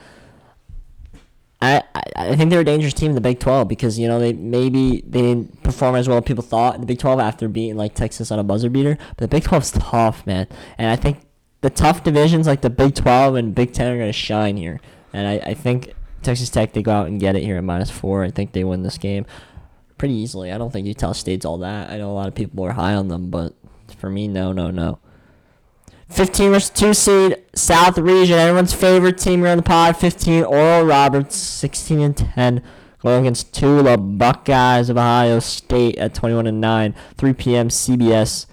[1.63, 1.83] I,
[2.15, 5.03] I think they're a dangerous team in the Big 12 because you know they maybe
[5.07, 7.95] they didn't perform as well as people thought in the Big 12 after beating like
[7.95, 8.99] Texas on a buzzer beater.
[9.11, 11.21] But the Big 12 is tough, man, and I think
[11.63, 14.81] the tough divisions like the Big 12 and Big 10 are gonna shine here.
[15.13, 17.91] And I, I think Texas Tech they go out and get it here at minus
[17.91, 18.25] four.
[18.25, 19.25] I think they win this game
[19.97, 20.53] pretty easily.
[20.53, 21.91] I don't think Utah State's all that.
[21.91, 23.55] I know a lot of people are high on them, but
[23.97, 24.99] for me, no, no, no.
[26.15, 28.39] 15 versus 2 seed, South Region.
[28.39, 29.97] Everyone's favorite team here on the pod.
[29.97, 31.35] 15, Oral Roberts.
[31.35, 32.63] 16 and 10.
[33.01, 36.95] Going against two the Buckeyes of Ohio State at 21 and 9.
[37.19, 37.69] 3 p.m.
[37.69, 38.47] CBS.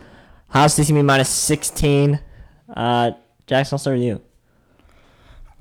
[0.50, 2.19] Ohio State's going to be minus 16.
[2.76, 3.12] Uh,
[3.45, 4.21] Jackson, I'll start with you.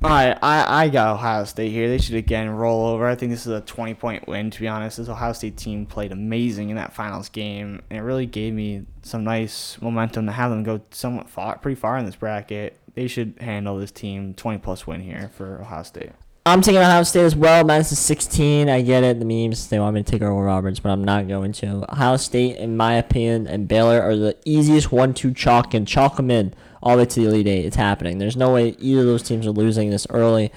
[0.02, 1.86] All right, I, I got Ohio State here.
[1.86, 3.06] They should again roll over.
[3.06, 4.96] I think this is a 20 point win, to be honest.
[4.96, 8.86] This Ohio State team played amazing in that finals game, and it really gave me
[9.02, 12.78] some nice momentum to have them go somewhat far, pretty far in this bracket.
[12.94, 16.12] They should handle this team 20 plus win here for Ohio State.
[16.46, 17.62] I'm taking Ohio State as well.
[17.64, 18.70] Minus the 16.
[18.70, 19.18] I get it.
[19.18, 21.84] The memes, they want me to take Oral Roberts, but I'm not going to.
[21.92, 26.16] Ohio State, in my opinion, and Baylor are the easiest one to chalk and chalk
[26.16, 27.64] them in all the way to the Elite Eight.
[27.64, 28.18] It's happening.
[28.18, 30.52] There's no way either of those teams are losing this early.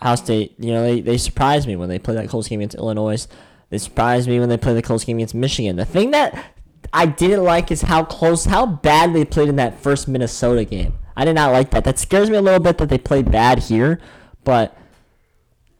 [0.00, 2.76] Ohio State, you know, they, they surprised me when they played that close game against
[2.76, 3.26] Illinois.
[3.70, 5.76] They surprised me when they played the close game against Michigan.
[5.76, 6.52] The thing that
[6.92, 10.94] I didn't like is how close, how bad they played in that first Minnesota game.
[11.16, 11.84] I did not like that.
[11.84, 14.00] That scares me a little bit that they played bad here,
[14.44, 14.76] but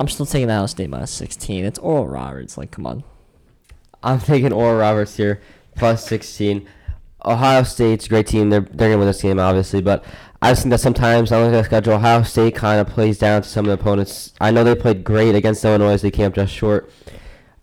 [0.00, 1.64] I'm still taking Ohio State minus 16.
[1.64, 2.58] It's Oral Roberts.
[2.58, 3.04] Like, come on.
[4.02, 5.40] I'm taking Oral Roberts here,
[5.76, 6.68] plus 16.
[7.24, 8.50] Ohio State's a great team.
[8.50, 10.04] They're they're gonna win this game, obviously, but
[10.40, 13.48] I just think that sometimes on the schedule, Ohio State kind of plays down to
[13.48, 14.32] some of the opponents.
[14.40, 16.00] I know they played great against Illinois.
[16.00, 16.90] They came up just short.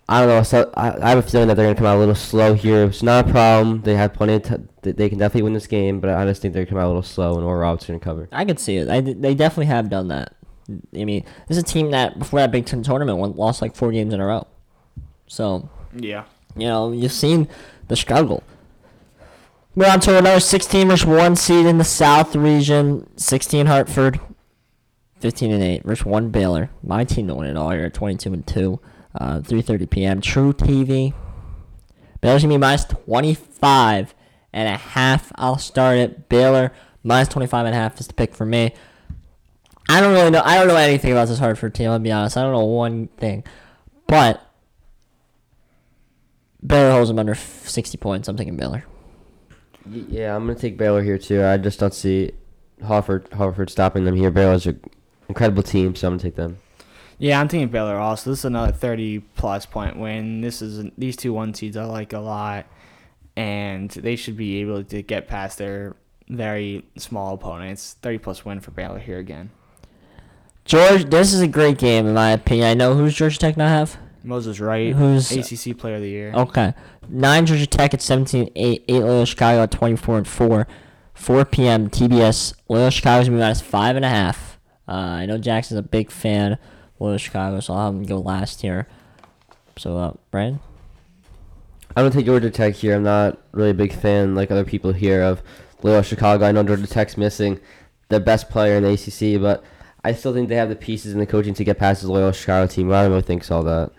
[0.08, 0.44] I don't know.
[0.44, 2.84] So I, I have a feeling that they're gonna come out a little slow here.
[2.86, 3.82] It's not a problem.
[3.82, 4.44] They have plenty of.
[4.44, 6.78] T- they- they can definitely win this game, but I just think they're gonna come
[6.80, 8.30] out a little slow, and Oral Roberts are gonna cover.
[8.32, 8.88] I could see it.
[8.88, 10.34] I, they definitely have done that.
[10.96, 13.76] I mean, this is a team that, before that Big Ten tournament, won, lost like
[13.76, 14.46] four games in a row.
[15.28, 16.26] So, Yeah.
[16.56, 17.48] you know, you've seen
[17.88, 18.44] the struggle.
[19.76, 23.10] We're on to another 16 versus 1 seed in the South region.
[23.18, 24.22] 16 Hartford,
[25.20, 26.70] 15 and 8 versus 1 Baylor.
[26.82, 28.80] My team to win it all here at 22 and 2.
[29.20, 30.22] Uh, 3.30 p.m.
[30.22, 31.14] True TV.
[32.22, 34.16] Baylor's going to be minus 25
[34.54, 35.34] and a half.
[35.36, 36.30] I'll start it.
[36.30, 36.72] Baylor
[37.04, 38.74] minus 25 and a half is the pick for me.
[39.90, 40.42] I don't really know.
[40.46, 41.90] I don't know anything about this Hartford team.
[41.90, 42.38] I'll be honest.
[42.38, 43.44] I don't know one thing.
[44.08, 44.42] But
[46.66, 48.30] Baylor holds them under 60 points.
[48.30, 48.86] I'm taking Baylor.
[49.91, 51.43] Y- Yeah, I'm gonna take Baylor here too.
[51.43, 52.32] I just don't see
[52.84, 54.32] Harvard Harvard stopping them here.
[54.32, 54.80] Baylor's an
[55.30, 56.58] incredible team, so I'm gonna take them.
[57.17, 58.30] Yeah, I'm thinking Baylor also.
[58.30, 60.41] This is another 30 plus point win.
[60.41, 62.65] This is these two one seeds I like a lot,
[63.38, 65.95] and they should be able to get past their
[66.28, 67.95] very small opponents.
[68.02, 69.52] 30 plus win for Baylor here again.
[70.65, 72.67] George, this is a great game in my opinion.
[72.67, 73.98] I know who's Georgia Tech not have.
[74.26, 76.34] Moses Wright, Who's- ACC Player of the Year.
[76.34, 76.74] Okay,
[77.08, 80.68] nine Georgia Tech at 17 8, 8 Loyola Chicago at 24 and 4.
[81.14, 81.90] 4 p.m.
[81.90, 82.54] TBS.
[82.68, 84.60] Loyola Chicago's gonna be minus five and a half.
[84.88, 86.60] Uh, I know Jackson's a big fan of
[87.00, 88.88] Loyola Chicago, so I'll have him go last here.
[89.78, 90.60] So, uh, Brandon?
[91.96, 92.96] I'm gonna take Georgia Tech here.
[92.96, 95.42] I'm not really a big fan, like other people here, of
[95.82, 96.46] Loyola Chicago.
[96.46, 97.60] I know Georgia Tech's missing
[98.10, 99.64] their best player in the ACC, but
[100.04, 102.34] I still think they have the pieces and the coaching to get past the Loyola
[102.34, 102.92] Chicago team.
[102.92, 103.92] I don't really think all that.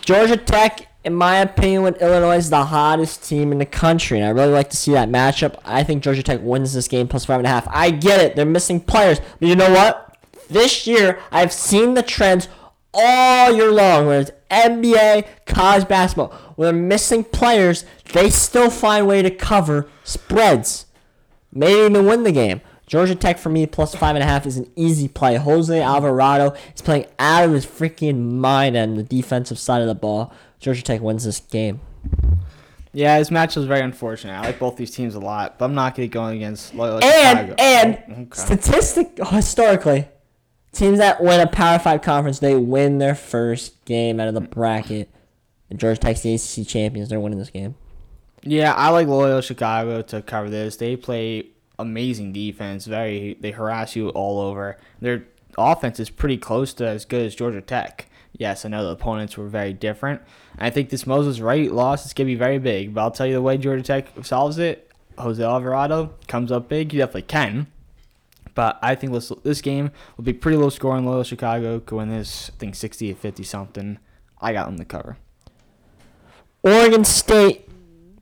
[0.00, 4.26] Georgia Tech in my opinion, with Illinois is the hottest team in the country, and
[4.26, 5.58] I really like to see that matchup.
[5.64, 7.66] I think Georgia Tech wins this game plus five and a half.
[7.68, 10.16] I get it; they're missing players, but you know what?
[10.48, 12.48] This year, I've seen the trends
[12.94, 16.28] all year long, whether it's NBA, college basketball.
[16.54, 20.86] When they're missing players, they still find a way to cover spreads.
[21.52, 22.60] Maybe even win the game.
[22.92, 25.36] Georgia Tech for me plus five and a half is an easy play.
[25.36, 29.94] Jose Alvarado is playing out of his freaking mind on the defensive side of the
[29.94, 30.30] ball.
[30.60, 31.80] Georgia Tech wins this game.
[32.92, 34.34] Yeah, this match was very unfortunate.
[34.34, 37.00] I like both these teams a lot, but I'm not going to go against Loyola
[37.02, 37.54] And Chicago.
[37.58, 38.28] and Oh, okay.
[38.34, 40.08] statistic historically,
[40.72, 44.42] teams that win a Power Five conference they win their first game out of the
[44.42, 45.10] bracket.
[45.70, 47.08] And Georgia Tech's the ACC champions.
[47.08, 47.74] They're winning this game.
[48.42, 50.76] Yeah, I like Loyola Chicago to cover this.
[50.76, 51.46] They play
[51.78, 52.86] amazing defense.
[52.86, 54.78] Very, they harass you all over.
[55.00, 55.24] Their
[55.58, 58.06] offense is pretty close to as good as Georgia Tech.
[58.32, 60.22] Yes, I know the opponents were very different.
[60.58, 62.94] I think this Moses Wright loss is gonna be very big.
[62.94, 64.90] But I'll tell you the way Georgia Tech solves it.
[65.18, 66.92] Jose Alvarado comes up big.
[66.92, 67.66] He definitely can.
[68.54, 71.04] But I think this this game will be pretty low scoring.
[71.06, 72.50] Loyola Chicago could win this.
[72.54, 73.98] I think sixty to fifty something.
[74.40, 75.16] I got them to cover.
[76.62, 77.68] Oregon State,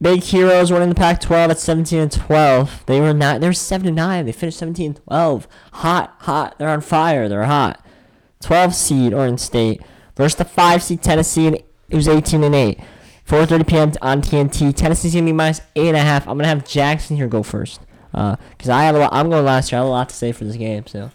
[0.01, 2.85] big heroes winning the Pac-12 at 17 and 12.
[2.87, 3.39] They were not.
[3.41, 4.25] They were 7 and 9.
[4.25, 5.47] They finished 17 and 12.
[5.73, 6.57] Hot, hot.
[6.57, 7.29] They're on fire.
[7.29, 7.85] They're hot.
[8.41, 9.81] 12 seed Oregon State
[10.15, 12.79] versus the 5 seed Tennessee, and it was 18 and 8.
[13.27, 13.91] 4:30 p.m.
[14.01, 14.75] on TNT.
[14.75, 16.27] Tennessee's gonna be minus eight and a half.
[16.27, 17.79] I'm gonna have Jackson here go first,
[18.13, 19.13] uh, cause I have a lot.
[19.13, 19.79] I'm going last year.
[19.79, 20.85] I have a lot to say for this game.
[20.87, 21.11] So,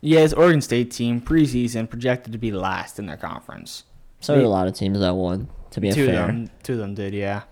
[0.00, 3.84] Yeah, it's Oregon State team preseason projected to be last in their conference.
[4.20, 5.48] so a lot of teams that won.
[5.72, 7.42] To be two fair, of them, two of them did, yeah.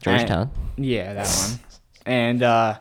[0.00, 0.50] Georgetown.
[0.76, 1.60] Yeah, that one.
[2.06, 2.78] And uh,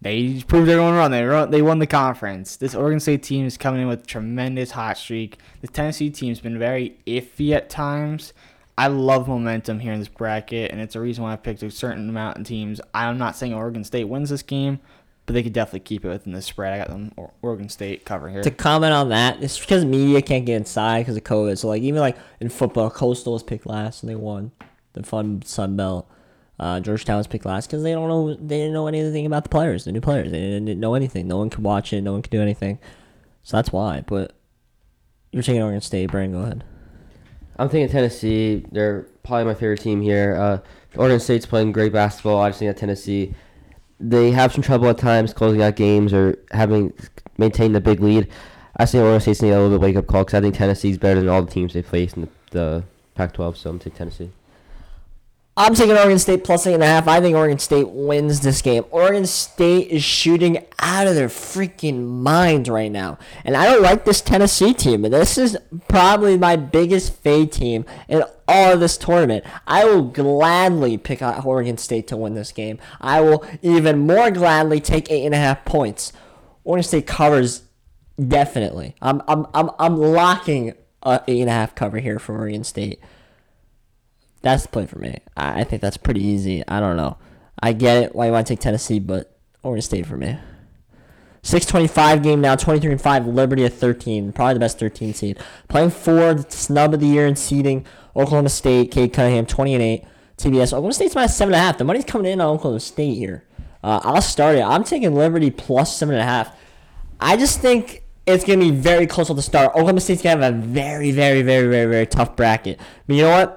[0.00, 1.10] they proved they're going to run.
[1.10, 2.56] They run, They won the conference.
[2.56, 5.38] This Oregon State team is coming in with tremendous hot streak.
[5.60, 8.32] The Tennessee team's been very iffy at times.
[8.78, 11.70] I love momentum here in this bracket, and it's a reason why I picked a
[11.70, 12.80] certain amount of teams.
[12.92, 14.80] I'm not saying Oregon State wins this game,
[15.24, 16.74] but they could definitely keep it within the spread.
[16.74, 18.42] I got them Oregon State cover here.
[18.42, 21.56] to comment on that, it's because media can't get inside because of COVID.
[21.56, 24.52] So like even like in football, Coastal was picked last and they won
[24.92, 26.06] the fun Sun Belt.
[26.58, 29.50] Uh, Georgetown was picked last because they don't know they didn't know anything about the
[29.50, 30.30] players, the new players.
[30.30, 31.28] They didn't know anything.
[31.28, 32.00] No one could watch it.
[32.00, 32.78] No one could do anything.
[33.42, 34.02] So that's why.
[34.06, 34.32] But
[35.32, 36.40] you're taking Oregon State, Brandon.
[36.40, 36.64] Go ahead.
[37.58, 38.64] I'm thinking Tennessee.
[38.72, 40.34] They're probably my favorite team here.
[40.36, 40.58] Uh,
[40.98, 42.40] Oregon State's playing great basketball.
[42.40, 43.34] I just think that Tennessee,
[44.00, 46.92] they have some trouble at times closing out games or having
[47.38, 48.28] maintained the big lead.
[48.76, 50.98] I think Oregon State's need a little bit wake up call because I think Tennessee's
[50.98, 53.56] better than all the teams they faced in the, the Pac-12.
[53.56, 54.30] So I'm taking Tennessee.
[55.58, 57.08] I'm taking Oregon State plus eight and a half.
[57.08, 58.84] I think Oregon State wins this game.
[58.90, 63.18] Oregon State is shooting out of their freaking minds right now.
[63.42, 65.00] And I don't like this Tennessee team.
[65.00, 65.56] This is
[65.88, 69.46] probably my biggest fade team in all of this tournament.
[69.66, 72.78] I will gladly pick out Oregon State to win this game.
[73.00, 76.12] I will even more gladly take eight and a half points.
[76.64, 77.62] Oregon State covers
[78.22, 78.94] definitely.
[79.00, 83.00] I'm I'm I'm, I'm locking a eight and a half cover here for Oregon State.
[84.46, 85.18] That's the play for me.
[85.36, 86.62] I, I think that's pretty easy.
[86.68, 87.18] I don't know.
[87.60, 90.38] I get it why you want to take Tennessee, but Oregon State for me.
[91.42, 95.40] 625 game now, 23 and 5, Liberty at 13, probably the best 13 seed.
[95.66, 99.82] Playing for the snub of the year in seeding, Oklahoma State, Cade Cunningham, 20 and
[99.82, 100.04] 8.
[100.36, 101.78] TBS, Oklahoma State's minus 7.5.
[101.78, 103.44] The money's coming in on Oklahoma State here.
[103.82, 104.62] Uh, I'll start it.
[104.62, 106.52] I'm taking Liberty plus 7.5.
[107.18, 109.70] I just think it's going to be very close at the start.
[109.70, 112.78] Oklahoma State's going to have a very, very, very, very, very tough bracket.
[113.08, 113.55] But you know what?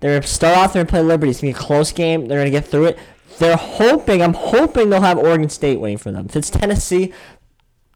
[0.00, 1.30] They're going start off there and play Liberty.
[1.30, 2.26] It's going to be a close game.
[2.26, 2.98] They're going to get through it.
[3.38, 6.26] They're hoping, I'm hoping they'll have Oregon State waiting for them.
[6.26, 7.12] If it's Tennessee,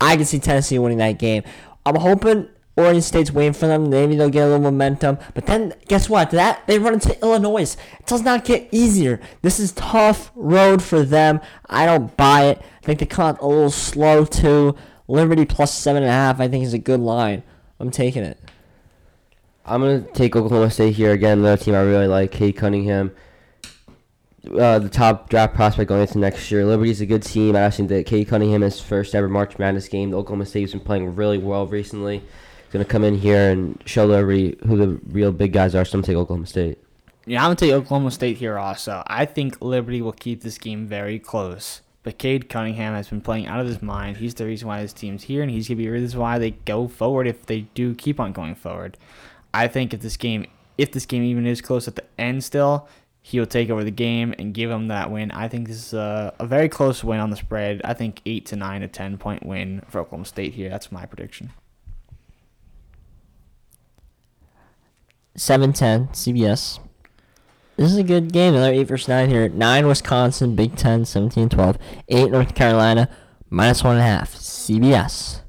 [0.01, 1.43] I can see Tennessee winning that game.
[1.85, 3.91] I'm hoping Oregon State's waiting for them.
[3.91, 5.19] Maybe they'll get a little momentum.
[5.35, 6.31] But then, guess what?
[6.31, 7.77] That they run into Illinois.
[7.99, 9.21] It does not get easier.
[9.43, 11.41] This is tough road for them.
[11.67, 12.59] I don't buy it.
[12.83, 14.75] I think they come out a little slow too.
[15.09, 16.41] Liberty plus seven and a half.
[16.41, 17.43] I think is a good line.
[17.79, 18.39] I'm taking it.
[19.65, 21.39] I'm gonna take Oklahoma State here again.
[21.39, 22.33] Another team I really like.
[22.33, 23.13] Cade Cunningham,
[24.59, 26.65] uh, the top draft prospect going into next year.
[26.65, 27.55] Liberty's a good team.
[27.55, 30.11] I think that Cade Cunningham is first ever March Madness game.
[30.11, 32.19] The Oklahoma State's been playing really well recently.
[32.19, 35.85] He's gonna come in here and show Liberty who the real big guys are.
[35.85, 36.79] So I'm gonna take Oklahoma State.
[37.25, 39.05] Yeah, I'm gonna take Oklahoma State here also.
[39.07, 41.83] I think Liberty will keep this game very close.
[42.03, 44.17] But Cade Cunningham has been playing out of his mind.
[44.17, 46.51] He's the reason why his team's here, and he's gonna be the reason why they
[46.51, 48.99] go forward if they do keep on going forward.
[49.55, 50.47] I think if this game,
[50.79, 52.89] if this game even is close at the end, still
[53.23, 55.31] he'll take over the game and give them that win.
[55.31, 57.81] I think this is a, a very close win on the spread.
[57.85, 60.69] I think eight to nine a ten point win for Oklahoma State here.
[60.69, 61.53] That's my prediction.
[65.35, 66.79] 710 CBS.
[67.77, 68.55] This is a good game.
[68.55, 69.49] Another 8 versus 9 here.
[69.49, 71.79] 9 Wisconsin, Big 10, 17 12.
[72.09, 73.09] 8 North Carolina,
[73.49, 74.29] minus 1.5.
[74.37, 75.41] CBS.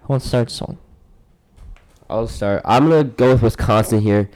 [0.00, 0.78] Who wants to start this one?
[2.12, 2.60] I'll start.
[2.66, 4.28] I'm gonna go with Wisconsin here.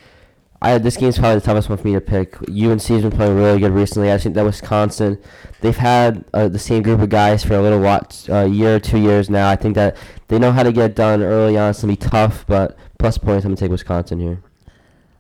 [0.63, 2.37] I this game's probably the toughest one for me to pick.
[2.49, 4.11] UNC's been playing really good recently.
[4.11, 5.19] I think that Wisconsin,
[5.61, 8.81] they've had uh, the same group of guys for a little while, uh, year or
[8.81, 9.51] two years now.
[9.51, 9.95] I think that
[10.29, 11.71] they know how to get it done early on.
[11.71, 13.45] It's gonna be tough, but plus points.
[13.45, 14.43] I'm gonna take Wisconsin here.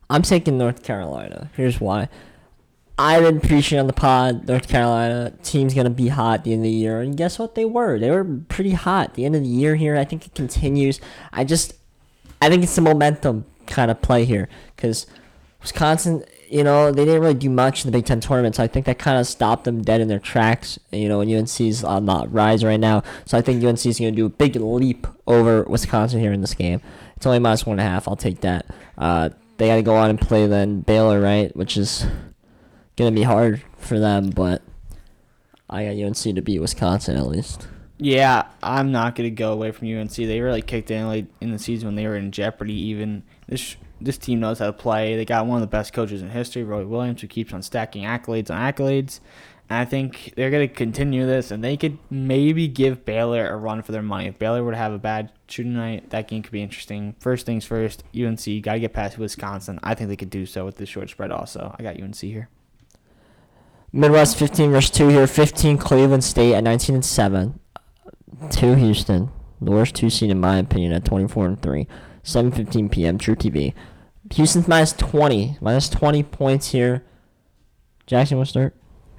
[0.09, 1.51] I'm taking North Carolina.
[1.55, 2.09] Here's why.
[2.99, 4.49] I've been preaching on the pod.
[4.49, 7.55] North Carolina team's gonna be hot at the end of the year, and guess what?
[7.55, 7.99] They were.
[7.99, 9.95] They were pretty hot at the end of the year here.
[9.95, 10.99] I think it continues.
[11.31, 11.75] I just,
[12.41, 15.07] I think it's the momentum kind of play here because
[15.61, 18.68] Wisconsin, you know, they didn't really do much in the Big Ten tournament, so I
[18.68, 20.78] think that kind of stopped them dead in their tracks.
[20.93, 24.12] You know, and UNC's on the rise right now, so I think UNC is going
[24.12, 26.80] to do a big leap over Wisconsin here in this game.
[27.16, 28.07] It's only minus one and a half.
[28.07, 28.66] I'll take that.
[28.97, 32.07] Uh, they got to go on and play then Baylor, right, which is
[32.97, 34.62] going to be hard for them, but
[35.68, 37.66] I got UNC to beat Wisconsin at least.
[37.99, 40.14] Yeah, I'm not gonna go away from UNC.
[40.14, 42.74] They really kicked in late in the season when they were in jeopardy.
[42.74, 45.16] Even this this team knows how to play.
[45.16, 48.05] They got one of the best coaches in history, Roy Williams, who keeps on stacking
[48.05, 49.20] accolades on accolades.
[49.70, 53.80] And I think they're gonna continue this, and they could maybe give Baylor a run
[53.80, 54.26] for their money.
[54.26, 57.14] If Baylor were to have a bad shooting night, that game could be interesting.
[57.18, 59.80] First things first, UNC got to get past Wisconsin.
[59.82, 61.30] I think they could do so with this short spread.
[61.30, 62.51] Also, I got UNC here.
[63.90, 65.26] Midwest 15 versus 2 here.
[65.26, 67.59] 15 Cleveland State at 19 and 7.
[68.51, 69.31] 2 Houston.
[69.61, 71.87] The worst two seed in my opinion at 24 and 3.
[72.22, 73.18] 7:15 p.m.
[73.18, 73.72] truTV.
[74.35, 75.59] Houston's minus 20.
[75.61, 77.05] Minus 20 points here.
[78.07, 78.74] Jackson, will start.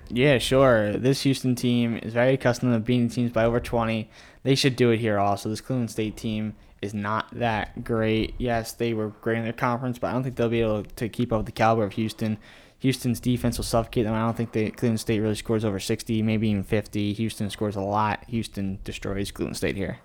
[0.10, 0.94] Yeah, sure.
[0.94, 4.10] This Houston team is very accustomed to beating teams by over 20.
[4.44, 5.50] They should do it here also.
[5.50, 8.36] This Cleveland State team is not that great.
[8.38, 11.10] Yes, they were great in their conference, but I don't think they'll be able to
[11.10, 12.38] keep up with the caliber of Houston.
[12.80, 14.14] Houston's defense will suffocate them.
[14.14, 17.14] I don't think they, Cleveland State really scores over 60, maybe even 50.
[17.14, 18.24] Houston scores a lot.
[18.28, 20.00] Houston destroys Cleveland State here.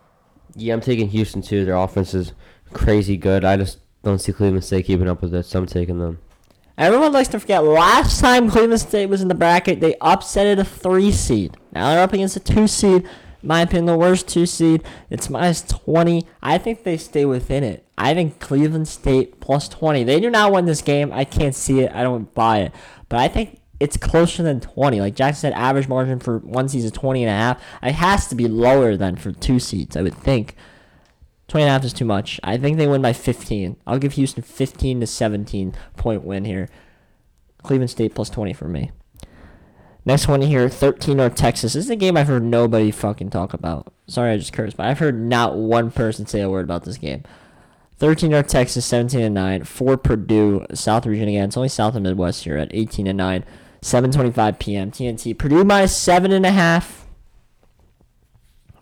[0.54, 1.64] Yeah, I'm taking Houston too.
[1.64, 2.32] Their offense is
[2.72, 3.44] crazy good.
[3.44, 6.18] I just don't see Cleveland State keeping up with it, so I'm taking them.
[6.78, 10.64] Everyone likes to forget last time Cleveland State was in the bracket, they upsetted a
[10.64, 11.56] three seed.
[11.72, 13.06] Now they're up against a two seed.
[13.42, 14.82] My opinion, the worst two seed.
[15.10, 16.26] It's minus 20.
[16.42, 17.86] I think they stay within it.
[17.98, 20.04] I think Cleveland State plus 20.
[20.04, 21.12] They do not win this game.
[21.12, 21.92] I can't see it.
[21.92, 22.72] I don't buy it.
[23.08, 25.00] But I think it's closer than 20.
[25.00, 27.62] Like Jackson said, average margin for one seed is 20 and a half.
[27.82, 30.54] It has to be lower than for two seeds, I would think.
[31.48, 32.40] 20 and a half is too much.
[32.44, 33.76] I think they win by 15.
[33.86, 36.68] I'll give Houston 15 to 17 point win here.
[37.62, 38.92] Cleveland State plus 20 for me.
[40.04, 41.74] Next one here, 13 North Texas.
[41.74, 43.92] This is a game I've heard nobody fucking talk about.
[44.08, 46.98] Sorry, I just cursed, but I've heard not one person say a word about this
[46.98, 47.22] game.
[47.98, 49.62] 13 North Texas, 17 and 9.
[49.64, 51.44] For Purdue, South region again.
[51.44, 53.44] It's only South and Midwest here at 18 and 9.
[53.82, 54.90] 7:25 p.m.
[54.90, 55.36] TNT.
[55.36, 57.06] Purdue minus seven and a half.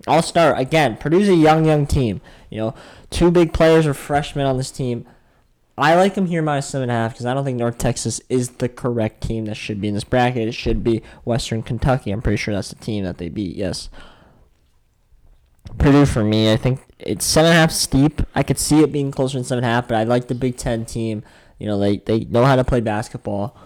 [0.07, 0.97] I'll start again.
[0.97, 2.21] Purdue's a young, young team.
[2.51, 2.75] You know,
[3.09, 5.07] two big players are freshmen on this team.
[5.81, 8.21] I like them here minus seven and a half because I don't think North Texas
[8.29, 10.49] is the correct team that should be in this bracket.
[10.49, 12.11] It should be Western Kentucky.
[12.11, 13.57] I'm pretty sure that's the team that they beat.
[13.57, 13.89] Yes.
[15.79, 18.23] Purdue for me, I think it's seven and a half steep.
[18.35, 20.35] I could see it being closer than seven and a half, but I like the
[20.35, 21.23] Big Ten team.
[21.59, 23.57] You know, they they know how to play basketball.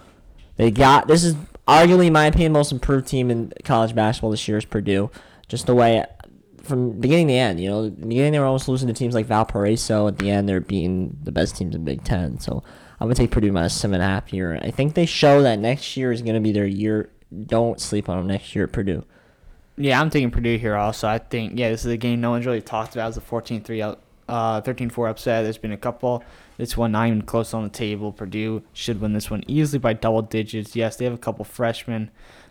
[0.57, 1.35] They got this is
[1.67, 5.11] arguably, my opinion, most improved team in college basketball this year is Purdue.
[5.49, 6.05] Just the way
[6.65, 9.27] from beginning to end, you know, the beginning they were almost losing to teams like
[9.27, 10.09] Valparaiso.
[10.09, 12.39] At the end, they're beating the best teams in Big Ten.
[12.41, 12.63] So
[13.01, 14.59] I'm gonna take Purdue minus seven and a half here.
[14.63, 17.11] I think they show that next year is gonna be their year.
[17.47, 19.05] Don't sleep on them next year at Purdue.
[19.77, 21.09] Yeah, I'm taking Purdue here also.
[21.09, 23.63] I think, yeah, this is a game no one's really talked about as a 14
[23.63, 23.83] 3
[24.29, 25.45] uh, 13-4 upset.
[25.45, 26.23] There's been a couple.
[26.57, 28.13] This one not even close on the table.
[28.13, 30.77] Purdue should win this one easily by double digits.
[30.77, 32.11] Yes, they have a couple freshmen,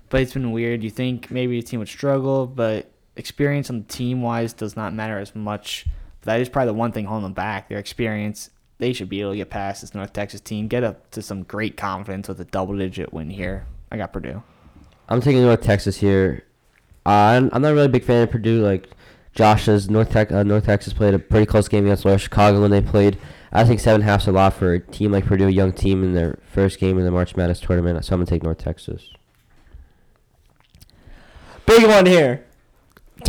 [0.09, 0.83] but it's been weird.
[0.83, 4.93] You think maybe a team would struggle, but experience on the team wise does not
[4.93, 5.85] matter as much.
[6.21, 7.69] But That is probably the one thing holding them back.
[7.69, 8.49] Their experience.
[8.79, 11.43] They should be able to get past this North Texas team, get up to some
[11.43, 13.65] great confidence with a double digit win here.
[13.91, 14.43] I got Purdue.
[15.07, 16.43] I'm taking North Texas here.
[17.05, 18.63] Uh, I'm, I'm not really a big fan of Purdue.
[18.63, 18.89] Like
[19.35, 22.61] Josh says, North, Tech, uh, North Texas played a pretty close game against Loyola Chicago
[22.61, 23.17] when they played.
[23.51, 26.13] I think seven halves a lot for a team like Purdue, a young team in
[26.13, 28.03] their first game in the March Madness tournament.
[28.03, 29.11] So I'm gonna take North Texas.
[31.65, 32.45] Big one here.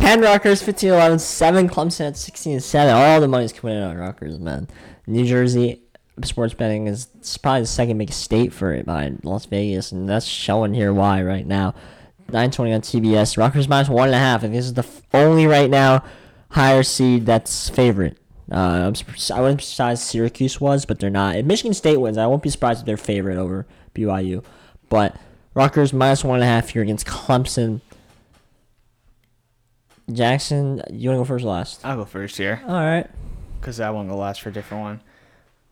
[0.05, 2.95] 10 Rutgers, 15 11, 7 Clemson at 16 7.
[2.95, 4.69] All the money's coming in on Rutgers, man.
[5.07, 5.81] New Jersey
[6.23, 7.07] sports betting is
[7.41, 11.23] probably the second biggest state for it behind Las Vegas, and that's showing here why
[11.23, 11.75] right now.
[12.29, 13.39] 920 on TBS.
[13.39, 14.13] Rutgers minus 1.5.
[14.13, 16.05] I think this is the f- only right now
[16.51, 18.19] higher seed that's favorite.
[18.53, 18.95] Uh, I'm
[19.35, 21.37] I wasn't surprised Syracuse was, but they're not.
[21.37, 24.45] If Michigan State wins, I won't be surprised if they're favorite over BYU.
[24.91, 25.17] But
[25.55, 27.81] Rutgers minus one and a half here against Clemson.
[30.13, 31.85] Jackson, you want to go first or last?
[31.85, 33.09] I'll go first here All right.
[33.61, 35.01] because I won't go last for a different one.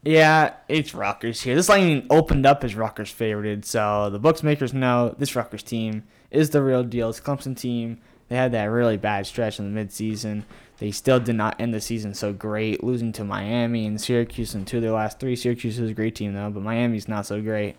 [0.05, 1.55] Yeah, it's Rutgers here.
[1.55, 6.51] This line opened up as Rutgers favorited, so the bookmakers know this Rutgers team is
[6.51, 7.11] the real deal.
[7.11, 8.01] It's Clemson team.
[8.29, 10.43] They had that really bad stretch in the midseason.
[10.79, 14.65] They still did not end the season so great, losing to Miami and Syracuse in
[14.65, 15.37] two of their last three.
[15.37, 17.77] Syracuse is a great team though, but Miami's not so great.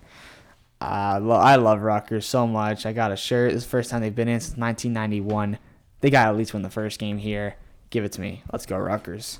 [0.79, 2.85] Uh, lo- I love Rutgers so much.
[2.85, 3.51] I got a shirt.
[3.51, 5.57] This is the first time they've been in since 1991.
[6.03, 7.55] They got to at least win the first game here.
[7.89, 8.43] Give it to me.
[8.51, 9.39] Let's go Rutgers.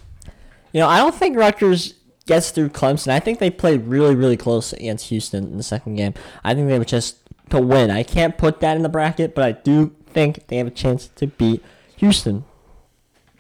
[0.72, 1.96] You know, I don't think Rutgers
[2.26, 3.10] gets through Clemson.
[3.10, 6.14] I think they played really, really close against Houston in the second game.
[6.42, 7.18] I think they were just
[7.50, 7.92] to win.
[7.92, 11.10] I can't put that in the bracket, but I do think they have a chance
[11.18, 11.62] to beat
[11.98, 12.46] Houston.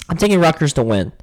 [0.10, 1.14] I'm taking Rutgers to win.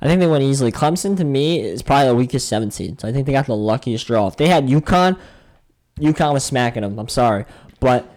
[0.00, 0.72] I think they win easily.
[0.72, 3.54] Clemson to me is probably the weakest seven seed, so I think they got the
[3.54, 4.26] luckiest draw.
[4.26, 5.16] If they had UConn,
[6.00, 6.98] UConn was smacking them.
[6.98, 7.44] I'm sorry,
[7.78, 8.10] but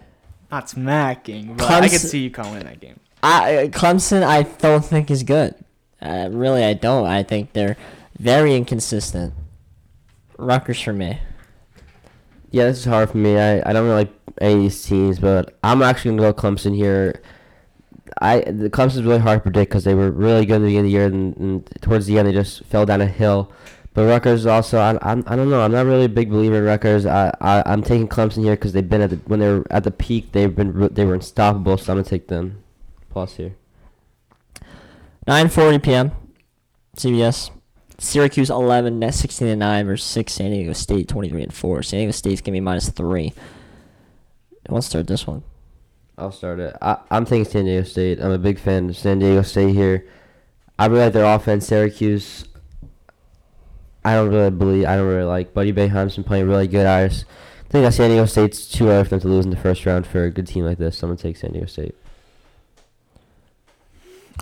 [0.50, 2.98] Not smacking, but I could see come win that game.
[3.22, 5.54] I Clemson I don't think is good.
[6.00, 7.06] Uh, really, I don't.
[7.06, 7.76] I think they're
[8.18, 9.34] very inconsistent.
[10.38, 11.18] Rutgers for me.
[12.50, 13.38] Yeah, this is hard for me.
[13.38, 16.74] I, I don't really like any of these teams, but I'm actually gonna go Clemson
[16.74, 17.20] here.
[18.20, 20.80] I the Clemson's really hard to predict because they were really good at the beginning
[20.80, 23.52] of the year, and, and towards the end they just fell down a hill.
[23.92, 25.62] But Rutgers also, I, I'm, I don't know.
[25.62, 27.06] I'm not really a big believer in Rutgers.
[27.06, 29.84] I, I I'm taking Clemson here because they've been at the when they were at
[29.84, 31.76] the peak, they've been they were unstoppable.
[31.76, 32.62] So I'm gonna take them.
[33.10, 33.56] Plus here.
[35.26, 36.12] 9:40 p.m.
[36.96, 37.50] CBS.
[37.98, 41.82] Syracuse 11, net 16 and 9 versus 6 San Diego State 23 and 4.
[41.82, 43.28] San Diego State's gonna be minus 3.
[43.28, 45.42] Who wants to start this one?
[46.16, 46.74] I'll start it.
[46.80, 48.20] I, I'm thinking San Diego State.
[48.20, 50.06] I'm a big fan of San Diego State here.
[50.78, 51.66] I really like their offense.
[51.66, 52.46] Syracuse.
[54.02, 54.86] I don't really believe.
[54.86, 56.86] I don't really like Buddy Boeheim's been playing really good.
[56.86, 59.84] I think that San Diego State's too early for them to lose in the first
[59.84, 61.02] round for a good team like this.
[61.02, 61.94] I'm gonna take San Diego State.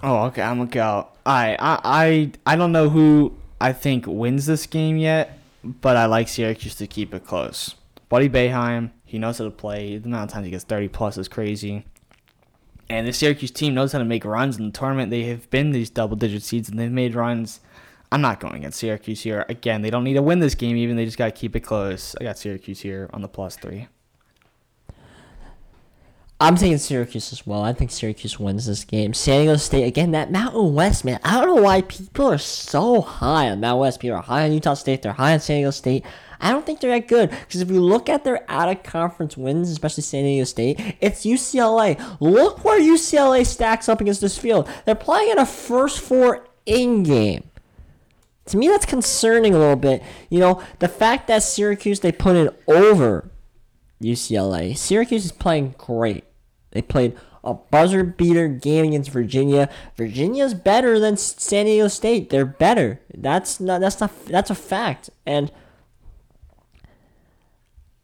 [0.03, 0.42] Oh, okay.
[0.42, 1.09] I'm gonna go.
[1.26, 6.07] I I I I don't know who I think wins this game yet, but I
[6.07, 7.74] like Syracuse to keep it close.
[8.09, 9.99] Buddy Boeheim, he knows how to play.
[9.99, 11.84] The amount of times he gets 30 plus is crazy.
[12.88, 15.11] And the Syracuse team knows how to make runs in the tournament.
[15.11, 17.61] They have been these double digit seeds and they've made runs.
[18.11, 19.44] I'm not going against Syracuse here.
[19.51, 20.96] Again, they don't need to win this game even.
[20.96, 22.14] They just got to keep it close.
[22.18, 23.88] I got Syracuse here on the plus three.
[26.41, 27.62] I'm taking Syracuse as well.
[27.62, 29.12] I think Syracuse wins this game.
[29.12, 30.12] San Diego State again.
[30.12, 31.18] That Mountain West man.
[31.24, 34.01] I don't know why people are so high on Mountain West.
[34.01, 35.03] People are high on Utah State.
[35.03, 36.05] They're high on San Diego State.
[36.41, 39.36] I don't think they're that good because if you look at their out of conference
[39.36, 42.01] wins, especially San Diego State, it's UCLA.
[42.20, 44.68] Look where UCLA stacks up against this field.
[44.84, 47.51] They're playing in a first four in game.
[48.47, 50.05] To me, that's concerning a little bit.
[50.30, 53.28] You know, the fact that Syracuse they put it over
[54.01, 54.76] UCLA.
[54.76, 56.24] Syracuse is playing great.
[56.70, 59.68] They played a buzzer beater game against Virginia.
[59.96, 62.30] Virginia's better than San Diego State.
[62.30, 63.00] They're better.
[63.14, 63.80] That's not.
[63.80, 64.10] That's not.
[64.26, 65.10] That's a fact.
[65.26, 65.50] And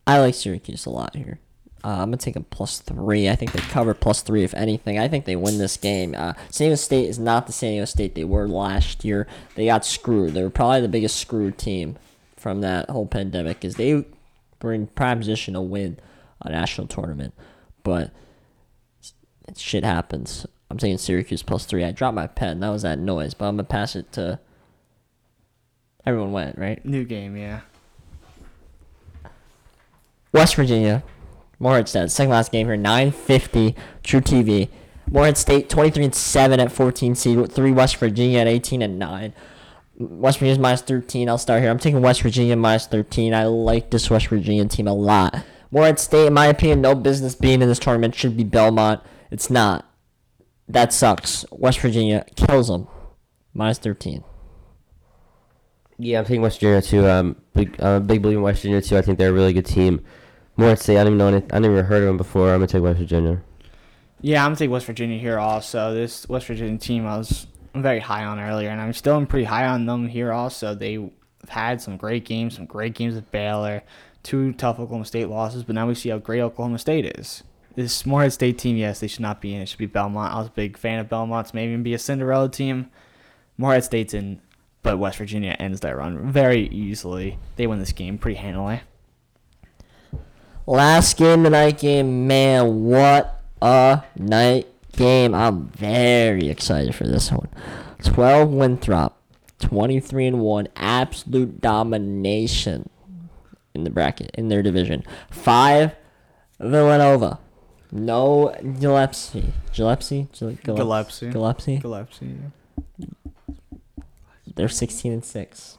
[0.07, 1.41] I like Syracuse a lot here.
[1.83, 3.29] Uh, I'm gonna take a plus three.
[3.29, 4.99] I think they cover plus three if anything.
[4.99, 6.15] I think they win this game.
[6.17, 9.27] Uh, San Diego State is not the San Diego State they were last year.
[9.55, 10.33] They got screwed.
[10.33, 11.99] They were probably the biggest screwed team
[12.37, 14.07] from that whole pandemic because they
[14.63, 15.99] were in prime position to win
[16.41, 17.35] a national tournament,
[17.83, 18.11] but
[19.57, 20.47] shit happens.
[20.71, 21.85] I'm taking Syracuse plus three.
[21.85, 22.61] I dropped my pen.
[22.61, 24.41] That was that noise, but I'm gonna pass it to.
[26.07, 26.85] Everyone went right.
[26.85, 27.61] New game, yeah.
[30.33, 31.03] West Virginia,
[31.59, 34.69] Morehead State, second last game here, 950, truTV.
[35.09, 39.33] Morehead State, 23 and 7 at 14 seed, 3 West Virginia at 18 and 9.
[39.97, 41.29] West Virginia's minus 13.
[41.29, 41.71] I'll start here.
[41.71, 43.33] I'm taking West Virginia minus 13.
[43.33, 45.45] I like this West Virginia team a lot.
[45.71, 48.15] Morehead State, in my opinion, no business being in this tournament.
[48.15, 49.01] Should be Belmont.
[49.31, 49.91] It's not.
[50.69, 51.45] That sucks.
[51.51, 52.89] West Virginia kills them.
[53.53, 54.25] Minus 13.
[55.99, 57.07] Yeah, I'm taking West Virginia too.
[57.07, 58.97] Um, big, I'm a big believer in West Virginia too.
[58.97, 60.05] I think they're a really good team.
[60.57, 62.51] More State, I don't even know any, I never heard of them before.
[62.53, 63.43] I'm gonna take West Virginia.
[64.21, 65.95] Yeah, I'm gonna take West Virginia here also.
[65.95, 69.67] This West Virginia team I was very high on earlier, and I'm still pretty high
[69.67, 70.75] on them here also.
[70.75, 71.11] They've
[71.49, 73.83] had some great games, some great games with Baylor,
[74.23, 77.43] two tough Oklahoma State losses, but now we see how great Oklahoma State is.
[77.75, 79.61] This Morehead State team, yes, they should not be in.
[79.61, 80.33] It should be Belmont.
[80.33, 82.89] I was a big fan of Belmont's, maybe even be a Cinderella team.
[83.59, 84.41] Morehead State's in,
[84.83, 87.39] but West Virginia ends that run very easily.
[87.57, 88.83] They win this game pretty handily.
[90.67, 95.35] Last game, the night game, man, what a night game.
[95.35, 97.49] I'm very excited for this one.
[98.03, 99.21] 12 Winthrop,
[99.59, 102.89] 23 and 1, absolute domination
[103.75, 105.03] in the bracket in their division.
[105.31, 105.97] Five,
[106.61, 107.41] Villanova.
[107.95, 109.53] No Gillespie.
[109.73, 110.27] Gillespie?
[110.37, 111.31] Gil- Gillespie?
[111.31, 111.31] Gillespie.
[111.31, 111.79] Gillespie?
[111.79, 112.37] Gillespie.
[114.57, 115.79] They're 16 and 6.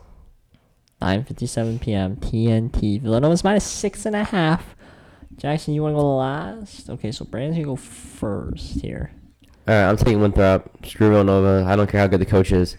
[1.01, 2.15] 9:57 p.m.
[2.15, 3.01] TNT.
[3.01, 4.75] Villanova's minus six and a half.
[5.35, 6.89] Jackson, you want to go last?
[6.89, 9.11] Okay, so Brandon's gonna go first here.
[9.67, 10.85] All right, I'm taking Winthrop.
[10.85, 11.65] Screw Villanova.
[11.67, 12.77] I don't care how good the coach is.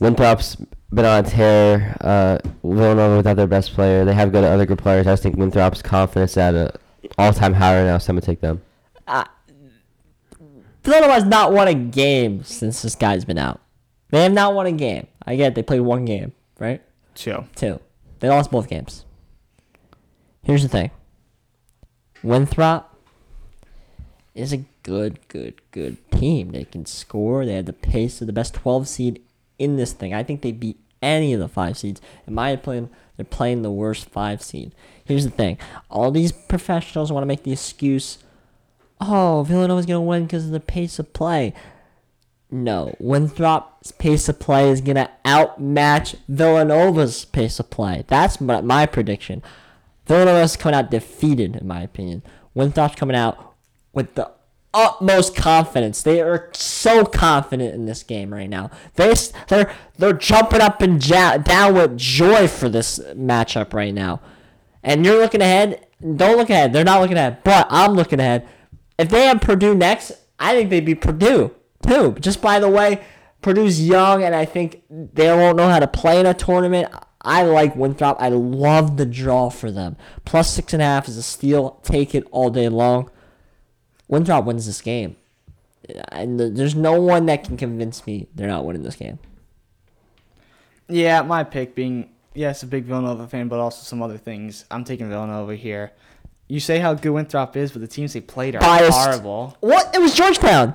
[0.00, 0.56] Winthrop's
[0.92, 1.96] been on a tear.
[2.00, 4.04] Uh, Villanova without their best player.
[4.04, 5.06] They have good other good players.
[5.06, 6.72] I just think Winthrop's confidence at a
[7.18, 8.62] all-time high right now, so I'm gonna take them.
[9.06, 9.24] Uh,
[10.82, 13.60] Villanova has not won a game since this guy's been out.
[14.10, 15.06] They have not won a game.
[15.24, 16.82] I get it, they played one game, right?
[17.14, 17.44] Two.
[17.54, 17.80] Two.
[18.20, 19.04] They lost both games.
[20.42, 20.90] Here's the thing.
[22.22, 22.96] Winthrop
[24.34, 26.50] is a good, good, good team.
[26.52, 27.44] They can score.
[27.44, 29.22] They have the pace of the best 12 seed
[29.58, 30.14] in this thing.
[30.14, 32.00] I think they beat any of the five seeds.
[32.26, 34.74] In my opinion, they're playing the worst five seed.
[35.04, 35.58] Here's the thing.
[35.90, 38.18] All these professionals want to make the excuse,
[39.00, 41.54] oh, Villanova's going to win because of the pace of play.
[42.50, 48.04] No, Winthrop's pace of play is going to outmatch Villanova's pace of play.
[48.08, 49.42] That's my, my prediction.
[50.06, 52.22] Villanova's coming out defeated, in my opinion.
[52.54, 53.54] Winthrop's coming out
[53.92, 54.30] with the
[54.72, 56.02] utmost confidence.
[56.02, 58.70] They are so confident in this game right now.
[58.94, 59.14] They
[59.48, 64.20] they're they're jumping up and ja- down with joy for this matchup right now.
[64.82, 65.86] And you're looking ahead.
[66.00, 66.72] Don't look ahead.
[66.72, 67.42] They're not looking ahead.
[67.44, 68.48] But I'm looking ahead.
[68.98, 71.54] If they have Purdue next, I think they'd be Purdue
[71.86, 72.16] too.
[72.20, 73.02] Just by the way,
[73.42, 76.92] Purdue's young, and I think they won't know how to play in a tournament.
[77.22, 78.16] I like Winthrop.
[78.20, 79.96] I love the draw for them.
[80.24, 81.80] Plus six and a half is a steal.
[81.82, 83.10] Take it all day long.
[84.10, 85.16] Winthrop wins this game.
[86.08, 89.18] And there's no one that can convince me they're not winning this game.
[90.88, 94.64] Yeah, my pick being yes, a big Villanova fan, but also some other things.
[94.70, 95.92] I'm taking Villanova here.
[96.48, 98.98] You say how good Winthrop is, but the teams they played are Biased.
[98.98, 99.56] horrible.
[99.60, 99.94] What?
[99.94, 100.74] It was Georgetown.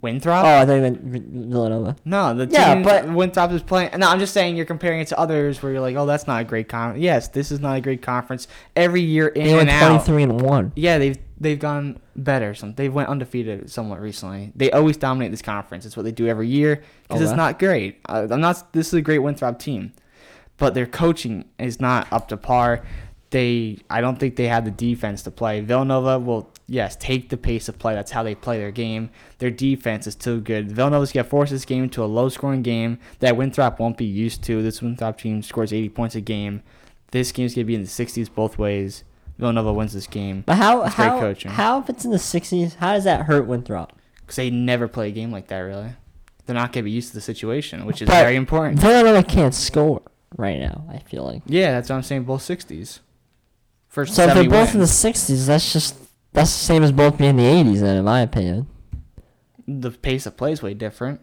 [0.00, 0.44] Winthrop?
[0.44, 1.96] Oh, I thought you meant Villanova.
[2.04, 3.90] No, the team Yeah, but- Winthrop is playing.
[3.98, 6.40] No, I'm just saying you're comparing it to others where you're like, oh, that's not
[6.42, 7.00] a great conference.
[7.02, 8.46] Yes, this is not a great conference.
[8.76, 10.04] Every year in They went and out.
[10.04, 10.72] 23 and 1.
[10.76, 12.54] Yeah, they've they've gone better.
[12.54, 14.52] Some they've went undefeated somewhat recently.
[14.54, 15.86] They always dominate this conference.
[15.86, 18.00] It's what they do every year because Oh, it's not great.
[18.06, 18.72] I'm not.
[18.72, 19.92] This is a great Winthrop team,
[20.58, 22.82] but their coaching is not up to par.
[23.30, 25.60] They I don't think they have the defense to play.
[25.60, 27.94] Villanova will yes take the pace of play.
[27.94, 29.10] That's how they play their game.
[29.38, 30.70] Their defense is too good.
[30.72, 34.42] Villanova's gonna force this game into a low scoring game that Winthrop won't be used
[34.44, 34.62] to.
[34.62, 36.62] This Winthrop team scores 80 points a game.
[37.10, 39.04] This game's gonna be in the 60s both ways.
[39.38, 40.42] Villanova wins this game.
[40.46, 41.50] But how It's great how coaching.
[41.50, 43.92] how if it's in the 60s, how does that hurt Winthrop?
[44.20, 45.58] because they never play a game like that.
[45.58, 45.90] Really,
[46.46, 48.78] they're not gonna be used to the situation, which is But very important.
[48.80, 50.00] Villanova can't score
[50.38, 51.42] right now, I feel like.
[51.46, 52.24] Yeah, that's what I'm saying.
[52.24, 53.00] Both sixties.
[53.88, 55.94] First So if they're 70 both in the 60s, that's just
[56.34, 58.66] that's the same as both being in the 80s then in my opinion.
[59.66, 61.20] the pace of play is way different.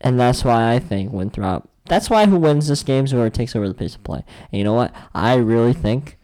[0.00, 1.68] And that's why I think Winthrop.
[1.86, 4.22] That's why who wins this game is whoever takes over the pace of play.
[4.52, 4.94] And you know what?
[5.14, 6.18] I really think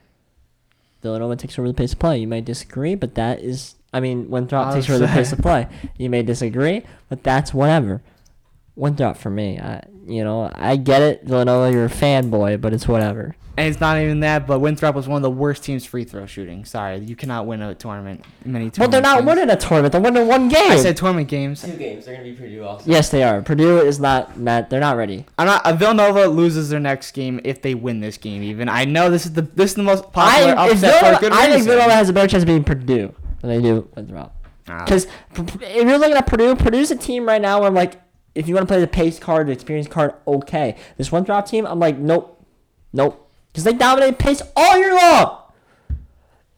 [1.02, 2.18] Villanova takes over the pace of play.
[2.18, 3.76] You may disagree, but that is.
[3.92, 5.66] I mean, Winthrop I takes was over the pace of play.
[5.96, 8.02] You may disagree, but that's whatever.
[8.76, 9.58] Winthrop for me.
[9.58, 11.72] I, you know, I get it, Villanova.
[11.72, 13.36] You're a fanboy, but it's whatever.
[13.56, 16.26] And it's not even that, but Winthrop was one of the worst teams free throw
[16.26, 16.64] shooting.
[16.64, 18.24] Sorry, you cannot win a tournament.
[18.44, 19.26] Many But they're not games.
[19.28, 19.92] winning a tournament.
[19.92, 20.72] They're winning one game.
[20.72, 21.62] I said tournament games.
[21.62, 22.04] Two games.
[22.04, 22.90] They're gonna be Purdue also.
[22.90, 23.42] yes, they are.
[23.42, 24.36] Purdue is not.
[24.36, 25.24] Matt, they're not ready.
[25.38, 25.64] I'm not.
[25.64, 28.42] Uh, Villanova loses their next game if they win this game.
[28.42, 31.06] Even I know this is the this is the most popular I, if upset for
[31.06, 31.64] a Villanova, good I think.
[31.64, 34.34] Villanova has a better chance of beating Purdue than they do Winthrop.
[34.68, 34.84] Ah.
[34.84, 38.00] Because if you're looking at Purdue, Purdue's a team right now where I'm like,
[38.34, 40.74] if you want to play the pace card, the experience card, okay.
[40.96, 42.44] This Winthrop team, I'm like, nope,
[42.92, 43.23] nope.
[43.54, 45.42] Because they dominate pace all year long.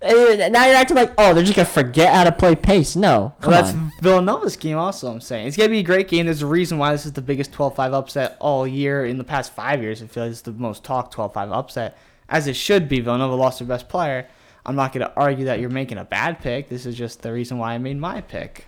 [0.01, 2.97] And now you're acting like, oh, they're just going to forget how to play pace.
[2.97, 3.35] No.
[3.43, 3.93] Come Well, that's on.
[4.01, 4.79] Villanova's game.
[4.79, 6.27] Also, I'm saying it's gonna be a great game.
[6.27, 9.55] There's a reason why this is the biggest 12-5 upset all year in the past
[9.55, 10.03] five years.
[10.03, 13.01] I feel like it's the most talked 12-5 upset, as it should be.
[13.01, 14.27] Villanova lost their best player.
[14.65, 16.69] I'm not gonna argue that you're making a bad pick.
[16.69, 18.67] This is just the reason why I made my pick.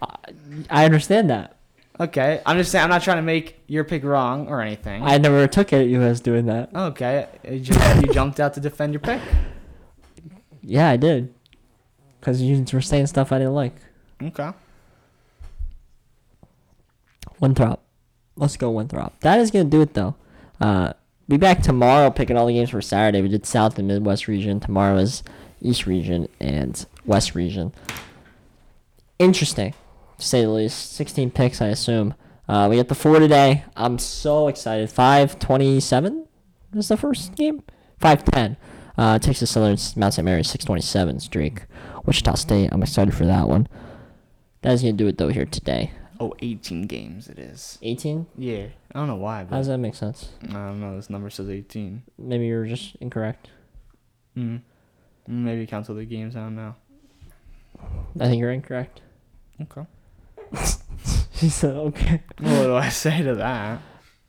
[0.71, 1.57] I understand that.
[2.01, 5.03] Okay, I'm just saying I'm not trying to make your pick wrong or anything.
[5.03, 6.71] I never took it, you as doing that.
[6.75, 9.21] okay, you, just, you jumped out to defend your pick.
[10.63, 11.35] Yeah, I did.
[12.21, 13.75] Because you were saying stuff I didn't like.
[14.23, 14.51] Okay.
[17.41, 17.81] Winthrop.
[18.37, 19.19] Let's go Winthrop.
[19.21, 20.15] That is gonna do it though.
[20.61, 20.93] Uh,
[21.29, 23.23] be back tomorrow picking all the games for Saturday.
[23.23, 24.61] We did South and Midwest region.
[24.61, 25.23] Tomorrow is
[25.61, 27.73] East region and West region.
[29.19, 29.75] Interesting,
[30.19, 30.93] to say the least.
[30.93, 32.15] 16 picks, I assume.
[32.49, 33.65] Uh, we get the four today.
[33.77, 34.91] I'm so excited.
[34.91, 36.27] 527
[36.75, 37.63] is the first game.
[38.01, 38.57] 510.
[38.97, 40.25] Uh, Texas Southern Mount St.
[40.25, 41.63] Mary's 627 streak.
[42.05, 42.71] Wichita State.
[42.73, 43.69] I'm excited for that one.
[44.63, 45.93] That is gonna do it though here today.
[46.19, 47.79] Oh, 18 games it is.
[47.83, 48.27] 18.
[48.37, 48.67] Yeah.
[48.93, 50.31] I don't know why, How does that make sense?
[50.49, 50.97] I don't know.
[50.97, 52.03] This number says 18.
[52.19, 53.51] Maybe you're just incorrect.
[54.37, 54.63] Mm.
[55.29, 56.35] Maybe cancel the games.
[56.35, 56.75] I don't know.
[58.19, 59.03] I think you're incorrect.
[59.63, 59.87] Okay.
[61.33, 62.21] He said okay.
[62.39, 63.81] what do I say to that?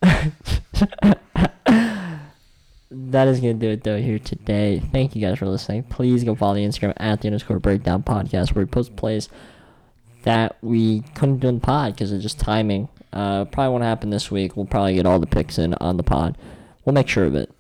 [2.92, 4.82] That is gonna do it though here today.
[4.92, 5.84] Thank you guys for listening.
[5.84, 9.30] Please go follow the Instagram at the underscore breakdown podcast where we post plays
[10.24, 12.90] that we couldn't do in the pod because of just timing.
[13.14, 14.58] Uh, probably won't happen this week.
[14.58, 16.36] We'll probably get all the picks in on the pod.
[16.84, 17.52] We'll make sure of it.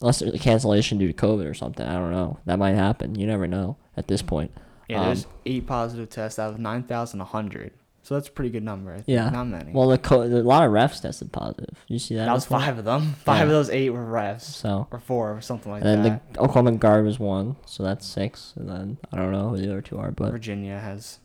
[0.00, 1.86] Unless there's a cancellation due to COVID or something.
[1.86, 2.38] I don't know.
[2.44, 3.14] That might happen.
[3.14, 4.50] You never know at this point.
[4.88, 7.72] Yeah, Um, there's eight positive tests out of 9,100.
[8.04, 8.90] So that's a pretty good number.
[8.92, 9.08] I think.
[9.08, 9.30] Yeah.
[9.30, 9.70] Not many.
[9.72, 11.84] Well, the co- a lot of refs tested positive.
[11.86, 12.24] You see that?
[12.24, 12.58] that was before?
[12.58, 13.12] five of them.
[13.24, 13.42] Five Yeah.
[13.44, 14.40] of those eight were refs.
[14.42, 15.94] So Or four or something like that.
[15.98, 18.54] and then the Oklahoma guard was one, so that's six.
[18.56, 21.20] And then I don't know who the other two are, but Virginia has.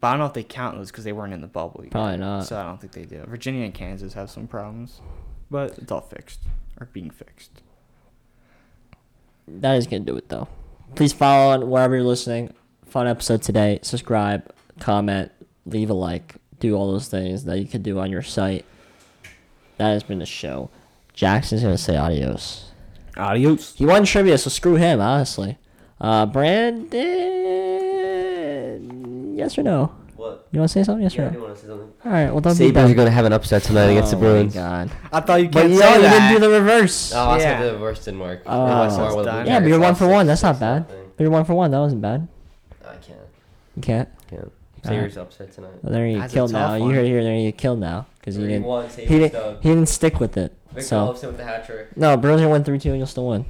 [0.00, 1.90] But I don't know if they count those because they weren't in the bubble yet.
[1.90, 2.46] Probably not.
[2.46, 3.24] So I don't think they do.
[3.26, 5.00] Virginia and Kansas have some problems.
[5.50, 6.40] But it's all fixed.
[6.80, 7.60] Or being fixed.
[9.48, 10.46] that is gonna do it though.
[10.94, 12.54] Please follow on wherever you're listening.
[12.90, 13.78] Fun episode today.
[13.82, 15.30] Subscribe, comment,
[15.64, 18.64] leave a like, do all those things that you could do on your site.
[19.76, 20.70] That has been the show.
[21.14, 22.72] Jackson's gonna say adios.
[23.16, 23.74] Adios.
[23.76, 25.56] He won trivia, so screw him, honestly.
[26.00, 26.98] Uh, Brandon,
[29.36, 29.94] yes or no?
[30.16, 30.48] What?
[30.50, 31.02] You want to say something?
[31.04, 31.44] Yes Yeah, I or do no?
[31.44, 31.92] want to say something.
[32.04, 32.30] All right.
[32.30, 34.54] Well, don't be Sabres are going to have an upset tonight against the Oh Bruins.
[34.54, 34.90] my god.
[35.12, 36.28] I thought you But can't you, say know, you that.
[36.28, 37.12] didn't do the reverse.
[37.14, 37.42] Oh, I Yeah.
[37.58, 38.42] said the reverse didn't work.
[38.46, 38.66] Oh.
[38.66, 39.44] It went So somewhere it's with the done.
[39.44, 40.26] Blue yeah, but you're one lost for one.
[40.26, 40.80] six- That's not bad.
[40.88, 41.04] nothing.
[41.16, 41.70] But you're one for one.
[41.70, 42.28] That wasn't bad.
[43.76, 44.08] I can't.
[44.30, 44.40] You can't.
[44.40, 44.52] Can't.
[44.86, 45.10] All right.
[45.10, 45.70] Sabres upset tonight.
[45.82, 46.74] Well, there you get That's a killed tough now.
[46.76, 46.94] You one.
[46.94, 47.22] heard here.
[47.22, 48.62] There you get killed now because he didn't.
[48.64, 49.32] one, He didn't.
[49.32, 49.62] dub.
[49.62, 50.54] He didn't stick with it.
[50.68, 51.96] Victor so Olofsson with the hat trick.
[51.96, 53.44] no, Bruins are win three two and you'll still win.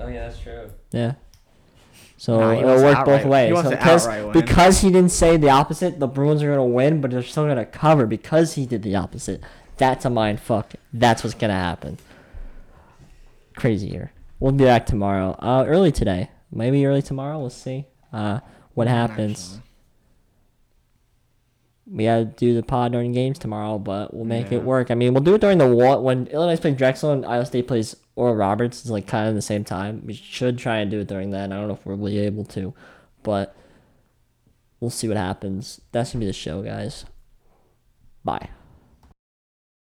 [0.00, 0.70] Oh yeah, that's true.
[0.90, 1.14] Yeah.
[2.16, 3.54] So Nah, it'll work both ways.
[3.62, 7.22] So because because he didn't say the opposite, the Bruins are gonna win, but they're
[7.22, 9.42] still gonna cover because he did the opposite.
[9.76, 10.72] That's a mind fuck.
[10.92, 11.98] That's what's gonna happen.
[13.56, 14.12] Crazy here.
[14.40, 15.36] We'll be back tomorrow.
[15.38, 16.30] Uh, early today.
[16.50, 17.38] Maybe early tomorrow.
[17.38, 17.86] We'll see.
[18.12, 18.40] Uh,
[18.78, 19.40] what happens.
[19.54, 19.62] Actually.
[21.90, 24.58] We gotta do the pod during games tomorrow, but we'll make Yeah.
[24.58, 24.90] it work.
[24.90, 27.66] I mean, we'll do it during the wa- when Illinois plays Drexel and Iowa State
[27.66, 28.82] plays Oral Roberts.
[28.82, 30.02] It's like kind of the same time.
[30.04, 31.50] We should try and do it during that.
[31.50, 32.74] I don't know if we're really able to,
[33.22, 33.56] but
[34.80, 35.80] we'll see what happens.
[35.92, 37.06] That's gonna be the show, guys.
[38.22, 38.50] Bye.